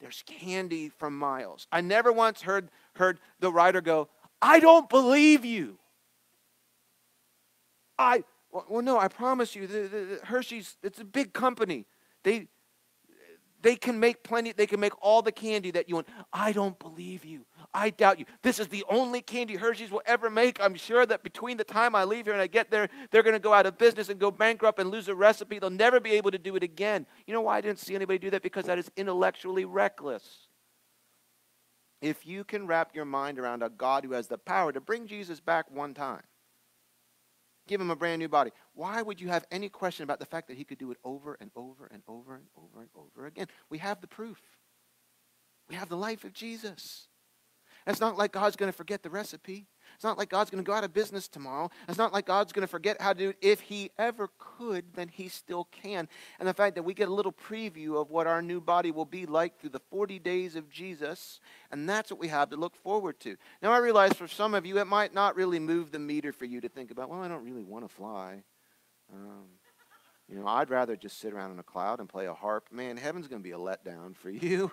[0.00, 1.66] there's candy from Miles.
[1.72, 4.08] I never once heard, heard the rider go,
[4.42, 5.78] I don't believe you.
[7.98, 11.86] I, well, no, I promise you, the, the, the Hershey's, it's a big company.
[12.24, 12.48] They,
[13.62, 16.08] they can make plenty, they can make all the candy that you want.
[16.32, 17.46] I don't believe you.
[17.76, 18.24] I doubt you.
[18.42, 20.58] This is the only candy Hershey's will ever make.
[20.62, 23.34] I'm sure that between the time I leave here and I get there, they're going
[23.34, 25.58] to go out of business and go bankrupt and lose a recipe.
[25.58, 27.04] They'll never be able to do it again.
[27.26, 28.42] You know why I didn't see anybody do that?
[28.42, 30.48] Because that is intellectually reckless.
[32.00, 35.06] If you can wrap your mind around a God who has the power to bring
[35.06, 36.22] Jesus back one time,
[37.68, 38.52] give him a brand new body.
[38.72, 41.36] Why would you have any question about the fact that he could do it over
[41.42, 43.48] and over and over and over and over again?
[43.68, 44.40] We have the proof.
[45.68, 47.08] We have the life of Jesus.
[47.86, 49.66] It's not like God's going to forget the recipe.
[49.94, 51.70] It's not like God's going to go out of business tomorrow.
[51.88, 53.36] It's not like God's going to forget how to do it.
[53.40, 56.08] If He ever could, then He still can.
[56.40, 59.04] And the fact that we get a little preview of what our new body will
[59.04, 62.74] be like through the 40 days of Jesus, and that's what we have to look
[62.74, 63.36] forward to.
[63.62, 66.44] Now, I realize for some of you, it might not really move the meter for
[66.44, 68.42] you to think about, well, I don't really want to fly.
[69.12, 69.44] Um,
[70.28, 72.66] you know, I'd rather just sit around in a cloud and play a harp.
[72.72, 74.72] Man, heaven's going to be a letdown for you.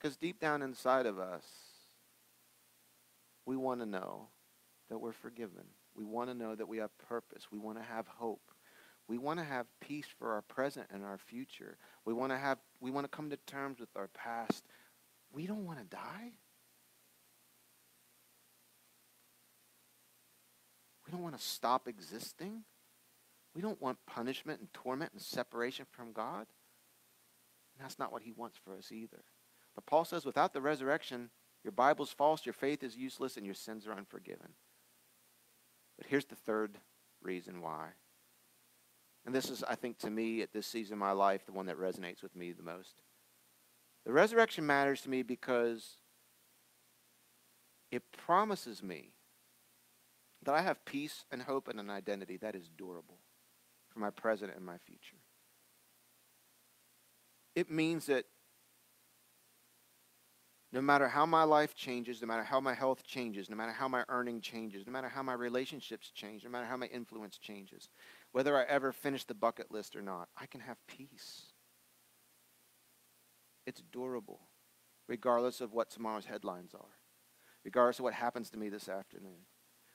[0.00, 1.44] Because deep down inside of us,
[3.44, 4.28] we want to know
[4.88, 5.64] that we're forgiven.
[5.94, 7.48] We want to know that we have purpose.
[7.50, 8.52] We want to have hope.
[9.08, 11.76] We want to have peace for our present and our future.
[12.04, 14.64] We want to have we want to come to terms with our past.
[15.32, 16.32] We don't want to die.
[21.06, 22.62] We don't want to stop existing.
[23.54, 26.46] We don't want punishment and torment and separation from God.
[27.74, 29.24] And that's not what he wants for us either.
[29.74, 31.30] But Paul says, without the resurrection,
[31.64, 34.54] your Bible's false, your faith is useless, and your sins are unforgiven.
[35.96, 36.78] But here's the third
[37.22, 37.88] reason why.
[39.26, 41.66] And this is, I think, to me, at this season of my life, the one
[41.66, 43.02] that resonates with me the most.
[44.06, 45.98] The resurrection matters to me because
[47.90, 49.12] it promises me
[50.42, 53.18] that I have peace and hope and an identity that is durable
[53.90, 55.18] for my present and my future.
[57.54, 58.24] It means that
[60.72, 63.88] no matter how my life changes, no matter how my health changes, no matter how
[63.88, 67.88] my earning changes, no matter how my relationships change, no matter how my influence changes,
[68.32, 71.46] whether I ever finish the bucket list or not, I can have peace.
[73.66, 74.40] It's durable,
[75.08, 76.98] regardless of what tomorrow's headlines are,
[77.64, 79.46] regardless of what happens to me this afternoon,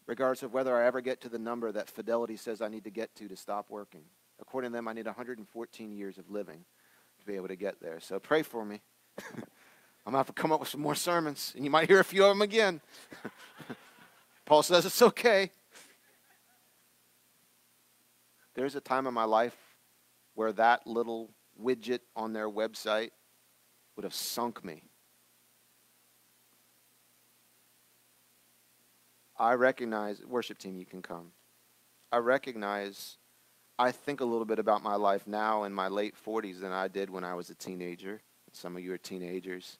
[0.07, 2.91] regardless of whether I ever get to the number that Fidelity says I need to
[2.91, 4.03] get to to stop working.
[4.41, 6.65] According to them, I need 114 years of living
[7.19, 8.01] to be able to get there.
[8.01, 8.81] So pray for me.
[10.05, 11.99] I'm going to have to come up with some more sermons, and you might hear
[11.99, 12.79] a few of them again.
[14.45, 15.49] Paul says it's okay.
[18.53, 19.57] There's a time in my life
[20.35, 23.09] where that little widget on their website
[23.95, 24.83] would have sunk me.
[29.37, 31.31] I recognize, worship team, you can come.
[32.11, 33.17] I recognize,
[33.79, 36.87] I think a little bit about my life now in my late 40s than I
[36.87, 38.21] did when I was a teenager.
[38.53, 39.79] Some of you are teenagers.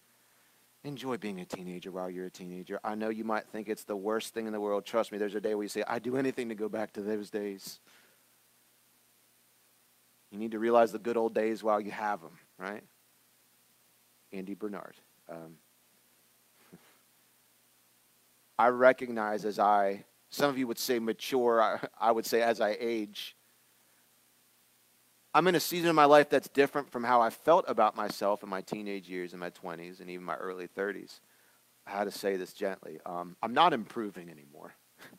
[0.86, 2.80] Enjoy being a teenager while you're a teenager.
[2.84, 4.86] I know you might think it's the worst thing in the world.
[4.86, 7.02] Trust me, there's a day where you say, I'd do anything to go back to
[7.02, 7.80] those days.
[10.30, 12.84] You need to realize the good old days while you have them, right?
[14.32, 14.94] Andy Bernard.
[15.28, 15.56] Um,
[18.60, 22.62] I recognize as I, some of you would say mature, I, I would say as
[22.62, 23.36] I age,
[25.36, 28.42] I'm in a season of my life that's different from how I felt about myself
[28.42, 31.20] in my teenage years, in my 20s, and even my early 30s.
[31.86, 33.00] How to say this gently?
[33.06, 34.74] Um, I'm not improving anymore.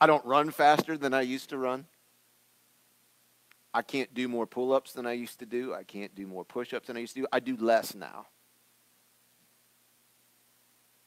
[0.00, 1.86] I don't run faster than I used to run.
[3.72, 5.72] I can't do more pull ups than I used to do.
[5.72, 7.26] I can't do more push ups than I used to do.
[7.32, 8.26] I do less now.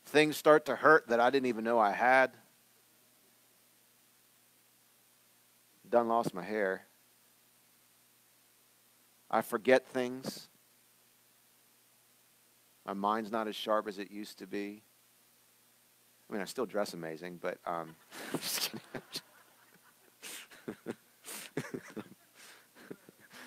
[0.07, 2.31] Things start to hurt that I didn't even know I had.
[5.93, 6.87] Done lost my hair.
[9.29, 10.47] I forget things.
[12.83, 14.81] My mind's not as sharp as it used to be.
[16.27, 17.95] I mean, I still dress amazing, but um,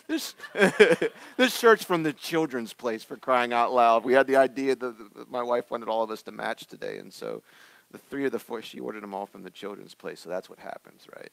[0.07, 0.37] this
[1.37, 4.05] this shirt's from the children's place for crying out loud.
[4.05, 6.99] We had the idea that, that my wife wanted all of us to match today,
[6.99, 7.43] and so
[7.91, 10.21] the three of the four she ordered them all from the children's place.
[10.21, 11.33] So that's what happens, right?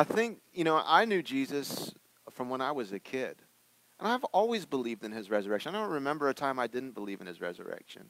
[0.00, 1.92] I think, you know, I knew Jesus
[2.30, 3.36] from when I was a kid.
[3.98, 5.74] And I've always believed in his resurrection.
[5.74, 8.08] I don't remember a time I didn't believe in his resurrection.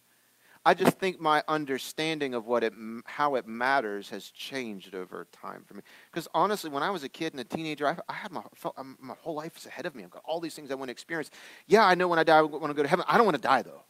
[0.64, 2.74] I just think my understanding of what it,
[3.07, 5.82] how it matters has changed over time for me.
[6.12, 8.78] Because honestly, when I was a kid and a teenager, I, I had my, felt,
[8.78, 10.05] um, my whole life is ahead of me.
[10.05, 11.32] I've got all these things I want to experience.
[11.66, 13.05] Yeah, I know when I die, I want to go to heaven.
[13.09, 13.82] I don't want to die though.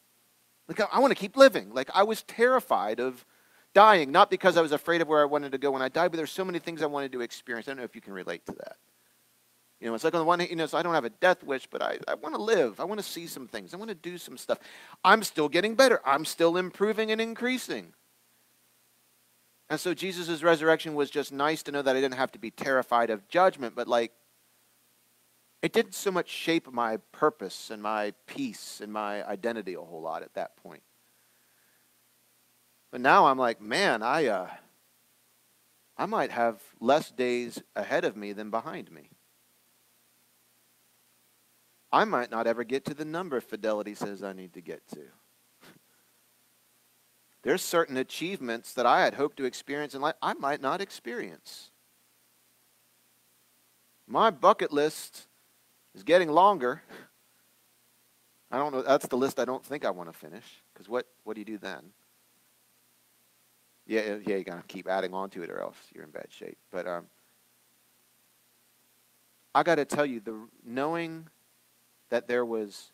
[0.69, 1.75] Like I, I want to keep living.
[1.75, 3.27] Like I was terrified of
[3.75, 6.11] dying, not because I was afraid of where I wanted to go when I died,
[6.11, 7.69] but there's so many things I wanted to experience.
[7.69, 8.77] I don't know if you can relate to that.
[9.81, 11.11] You know, it's like on the one hand, you know, so I don't have a
[11.11, 12.81] death wish, but I, I want to live.
[12.81, 13.73] I want to see some things.
[13.73, 14.59] I want to do some stuff.
[15.03, 16.01] I'm still getting better.
[16.05, 17.95] I'm still improving and increasing.
[19.71, 22.51] And so Jesus' resurrection was just nice to know that I didn't have to be
[22.51, 24.13] terrified of judgment, but like,
[25.63, 30.03] it didn't so much shape my purpose and my peace and my identity a whole
[30.03, 30.83] lot at that point.
[32.91, 34.49] But now I'm like, man, I, uh,
[35.97, 39.11] I might have less days ahead of me than behind me.
[41.93, 45.01] I might not ever get to the number Fidelity says I need to get to.
[47.43, 51.71] There's certain achievements that I had hoped to experience in life I might not experience.
[54.07, 55.27] My bucket list
[55.95, 56.83] is getting longer.
[58.51, 58.83] I don't know.
[58.83, 60.45] That's the list I don't think I want to finish.
[60.73, 61.93] Because what, what do you do then?
[63.87, 66.59] Yeah, yeah, you gotta keep adding on to it, or else you're in bad shape.
[66.71, 67.07] But um,
[69.55, 71.27] I got to tell you, the knowing
[72.11, 72.93] that there was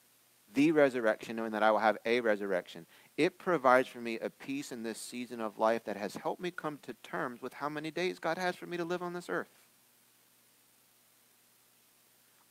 [0.54, 4.72] the resurrection, knowing that I will have a resurrection, it provides for me a peace
[4.72, 7.90] in this season of life that has helped me come to terms with how many
[7.90, 9.48] days God has for me to live on this earth.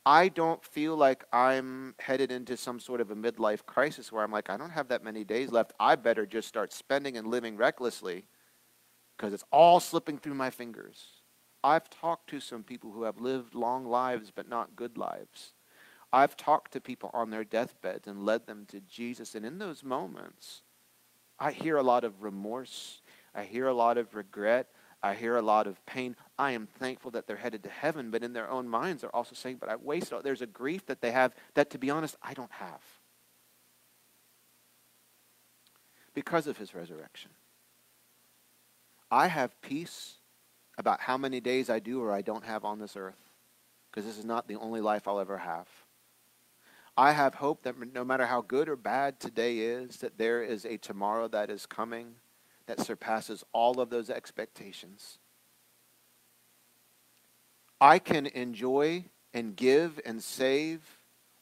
[0.06, 4.30] I don't feel like I'm headed into some sort of a midlife crisis where I'm
[4.30, 5.72] like, I don't have that many days left.
[5.80, 8.28] I better just start spending and living recklessly
[9.16, 11.08] because it's all slipping through my fingers.
[11.64, 15.54] I've talked to some people who have lived long lives but not good lives.
[16.12, 19.34] I've talked to people on their deathbeds and led them to Jesus.
[19.34, 20.62] And in those moments,
[21.40, 23.02] I hear a lot of remorse.
[23.34, 24.68] I hear a lot of regret.
[25.02, 26.14] I hear a lot of pain.
[26.38, 29.34] I am thankful that they're headed to heaven, but in their own minds, they're also
[29.34, 30.22] saying, But I wasted all.
[30.22, 32.80] There's a grief that they have that, to be honest, I don't have
[36.14, 37.30] because of his resurrection.
[39.10, 40.14] I have peace
[40.78, 43.30] about how many days I do or I don't have on this earth
[43.90, 45.68] because this is not the only life I'll ever have.
[46.96, 50.64] I have hope that no matter how good or bad today is, that there is
[50.64, 52.14] a tomorrow that is coming
[52.64, 55.18] that surpasses all of those expectations.
[57.80, 59.04] I can enjoy
[59.34, 60.80] and give and save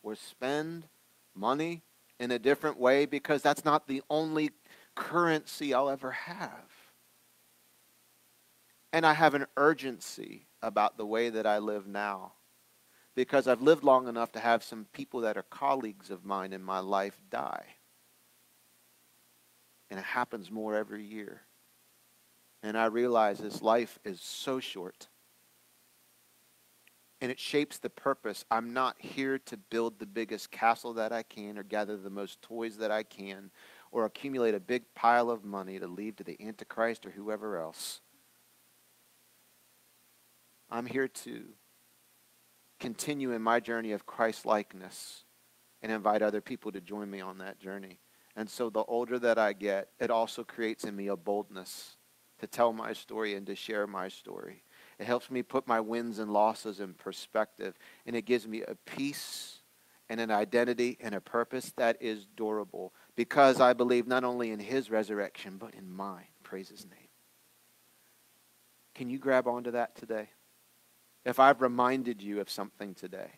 [0.02, 0.88] or spend
[1.34, 1.82] money
[2.18, 4.50] in a different way because that's not the only
[4.94, 6.70] currency I'll ever have.
[8.92, 12.32] And I have an urgency about the way that I live now
[13.14, 16.62] because I've lived long enough to have some people that are colleagues of mine in
[16.62, 17.64] my life die.
[19.90, 21.42] And it happens more every year.
[22.62, 25.08] And I realize this life is so short.
[27.24, 28.44] And it shapes the purpose.
[28.50, 32.42] I'm not here to build the biggest castle that I can or gather the most
[32.42, 33.50] toys that I can
[33.90, 38.02] or accumulate a big pile of money to leave to the Antichrist or whoever else.
[40.70, 41.44] I'm here to
[42.78, 45.24] continue in my journey of Christ likeness
[45.80, 48.00] and invite other people to join me on that journey.
[48.36, 51.96] And so the older that I get, it also creates in me a boldness
[52.40, 54.63] to tell my story and to share my story.
[54.98, 58.74] It helps me put my wins and losses in perspective, and it gives me a
[58.74, 59.60] peace
[60.08, 64.60] and an identity and a purpose that is durable because I believe not only in
[64.60, 66.26] his resurrection, but in mine.
[66.42, 67.08] Praise his name.
[68.94, 70.28] Can you grab onto that today?
[71.24, 73.30] If I've reminded you of something today,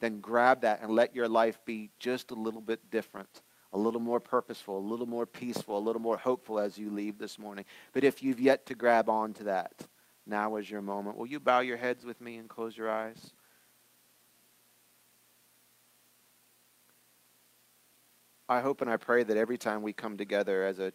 [0.00, 3.42] then grab that and let your life be just a little bit different,
[3.72, 7.18] a little more purposeful, a little more peaceful, a little more hopeful as you leave
[7.18, 7.64] this morning.
[7.92, 9.72] But if you've yet to grab on to that,
[10.26, 11.16] now is your moment.
[11.16, 13.32] Will you bow your heads with me and close your eyes?
[18.48, 20.92] I hope and I pray that every time we come together as a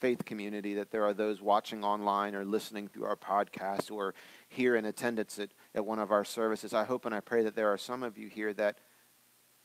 [0.00, 4.14] faith community that there are those watching online or listening through our podcast or
[4.48, 6.72] here in attendance at, at one of our services.
[6.72, 8.78] I hope and I pray that there are some of you here that,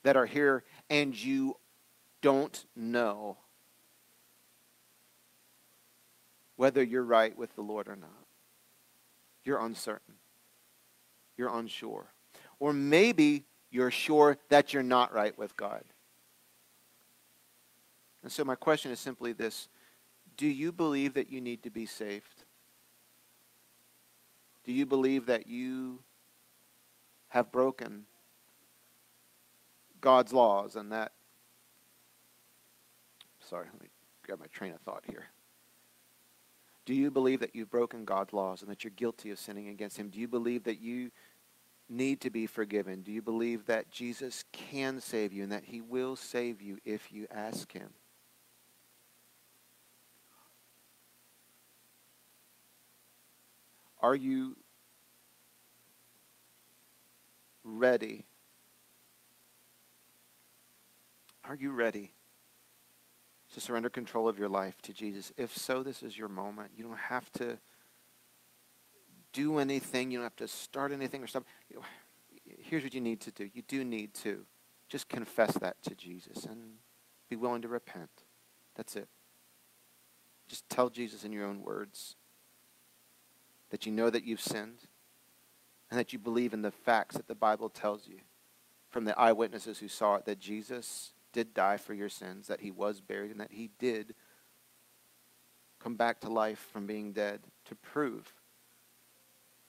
[0.03, 1.55] that are here and you
[2.21, 3.37] don't know
[6.57, 8.24] whether you're right with the Lord or not.
[9.45, 10.15] You're uncertain.
[11.37, 12.11] You're unsure.
[12.59, 15.83] Or maybe you're sure that you're not right with God.
[18.23, 19.69] And so my question is simply this
[20.35, 22.43] do you believe that you need to be saved?
[24.63, 25.99] Do you believe that you
[27.29, 28.05] have broken
[30.01, 31.11] God's laws and that?
[33.47, 33.89] Sorry, let me
[34.23, 35.25] grab my train of thought here.
[36.85, 39.97] Do you believe that you've broken God's laws and that you're guilty of sinning against
[39.97, 40.09] Him?
[40.09, 41.11] Do you believe that you
[41.89, 43.01] need to be forgiven?
[43.01, 47.11] Do you believe that Jesus can save you and that He will save you if
[47.11, 47.89] you ask Him?
[53.99, 54.55] Are you
[57.63, 58.25] ready?
[61.43, 62.13] Are you ready
[63.55, 65.31] to surrender control of your life to Jesus?
[65.37, 66.71] If so, this is your moment.
[66.75, 67.57] You don't have to
[69.31, 70.11] do anything.
[70.11, 71.45] You don't have to start anything or stop.
[72.59, 73.49] Here's what you need to do.
[73.53, 74.45] You do need to
[74.89, 76.73] just confess that to Jesus and
[77.29, 78.09] be willing to repent.
[78.75, 79.07] That's it.
[80.47, 82.17] Just tell Jesus in your own words
[83.69, 84.79] that you know that you've sinned
[85.89, 88.19] and that you believe in the facts that the Bible tells you
[88.89, 92.71] from the eyewitnesses who saw it that Jesus did die for your sins, that he
[92.71, 94.15] was buried, and that he did
[95.83, 98.33] come back to life from being dead to prove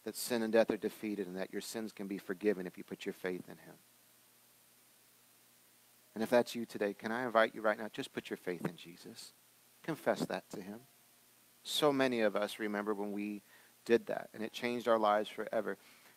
[0.04, 2.84] that sin and death are defeated and that your sins can be forgiven if you
[2.84, 3.74] put your faith in him.
[6.14, 7.88] And if that's you today, can I invite you right now?
[7.92, 9.32] Just put your faith in Jesus.
[9.82, 10.78] Confess that to him.
[11.64, 13.42] So many of us remember when we
[13.84, 15.76] did that, and it changed our lives forever.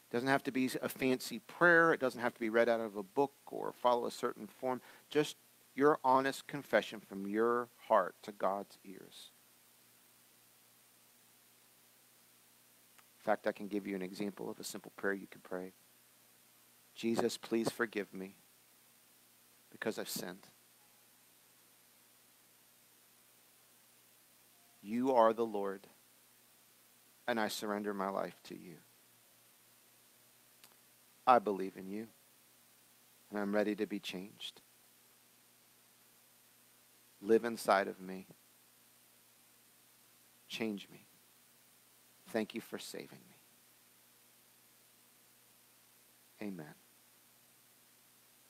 [0.09, 1.93] It doesn't have to be a fancy prayer.
[1.93, 4.81] It doesn't have to be read out of a book or follow a certain form.
[5.09, 5.35] Just
[5.75, 9.29] your honest confession from your heart to God's ears.
[13.19, 15.73] In fact, I can give you an example of a simple prayer you can pray.
[16.95, 18.33] Jesus, please forgive me
[19.69, 20.47] because I've sinned.
[24.81, 25.85] You are the Lord
[27.27, 28.77] and I surrender my life to you.
[31.29, 32.07] I believe in you,
[33.29, 34.61] and I'm ready to be changed.
[37.21, 38.25] Live inside of me.
[40.47, 41.05] Change me.
[42.29, 43.37] Thank you for saving me.
[46.47, 46.73] Amen.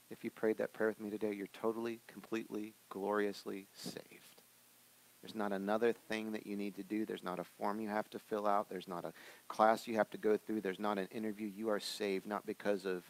[0.10, 4.29] If you prayed that prayer with me today, you're totally, completely, gloriously saved.
[5.22, 7.06] There's not another thing that you need to do.
[7.06, 8.70] There's not a form you have to fill out.
[8.70, 9.14] There's not a
[9.48, 10.62] class you have to go through.
[10.62, 11.48] There's not an interview.
[11.48, 13.04] You are saved not because of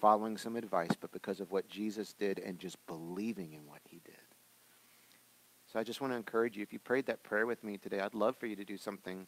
[0.00, 4.00] following some advice, but because of what Jesus did and just believing in what he
[4.04, 4.14] did.
[5.70, 8.00] So I just want to encourage you if you prayed that prayer with me today,
[8.00, 9.26] I'd love for you to do something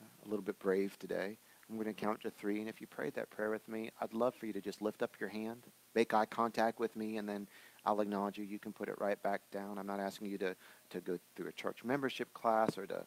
[0.00, 1.36] uh, a little bit brave today.
[1.68, 4.12] I'm going to count to three, and if you prayed that prayer with me, I'd
[4.12, 7.28] love for you to just lift up your hand, make eye contact with me, and
[7.28, 7.46] then
[7.84, 8.44] I'll acknowledge you.
[8.44, 9.78] You can put it right back down.
[9.78, 10.56] I'm not asking you to,
[10.92, 13.04] to go through a church membership class or to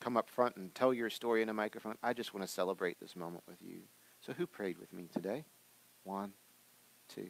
[0.00, 1.96] come up front and tell your story in a microphone.
[2.02, 3.80] I just want to celebrate this moment with you.
[4.20, 5.44] So, who prayed with me today?
[6.04, 6.32] One,
[7.08, 7.28] two,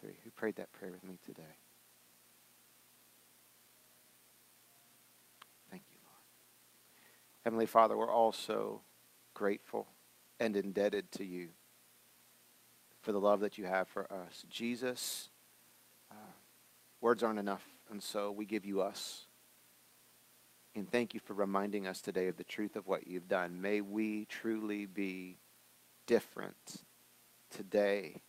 [0.00, 0.14] three.
[0.24, 1.42] Who prayed that prayer with me today?
[5.70, 6.16] Thank you, Lord.
[7.44, 8.82] Heavenly Father, we're all so
[9.34, 9.86] grateful
[10.38, 11.48] and indebted to you
[13.00, 14.44] for the love that you have for us.
[14.48, 15.30] Jesus,
[16.10, 16.14] uh,
[17.02, 19.26] Words aren't enough, and so we give you us.
[20.74, 23.60] And thank you for reminding us today of the truth of what you've done.
[23.60, 25.36] May we truly be
[26.06, 26.84] different
[27.50, 28.22] today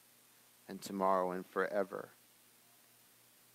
[0.68, 2.10] and tomorrow and forever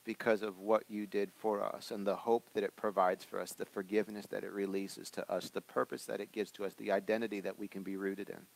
[0.04, 3.52] because of what you did for us and the hope that it provides for us,
[3.52, 6.90] the forgiveness that it releases to us, the purpose that it gives to us, the
[6.90, 8.47] identity that we can be rooted in.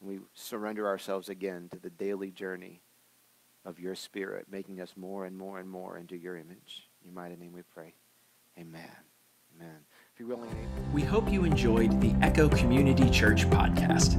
[0.00, 2.82] We surrender ourselves again to the daily journey
[3.68, 6.88] of your spirit, making us more and more and more into your image.
[7.02, 7.92] In your mighty name we pray.
[8.58, 8.90] Amen.
[9.54, 9.76] Amen.
[10.12, 10.50] If you're willing,
[10.92, 14.16] we hope you enjoyed the Echo Community Church podcast.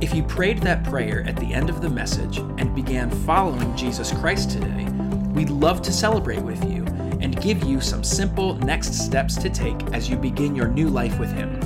[0.00, 4.12] If you prayed that prayer at the end of the message and began following Jesus
[4.12, 4.86] Christ today,
[5.34, 6.84] we'd love to celebrate with you
[7.20, 11.18] and give you some simple next steps to take as you begin your new life
[11.18, 11.60] with Him.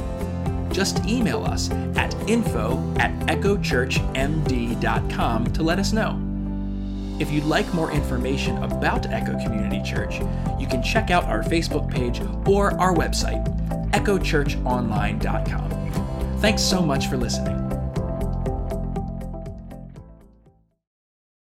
[0.73, 6.32] Just email us at info at echochurchmd.com to let us know.
[7.19, 10.21] If you'd like more information about Echo Community Church,
[10.59, 13.45] you can check out our Facebook page or our website,
[13.91, 16.39] echochurchonline.com.
[16.39, 17.62] Thanks so much for listening.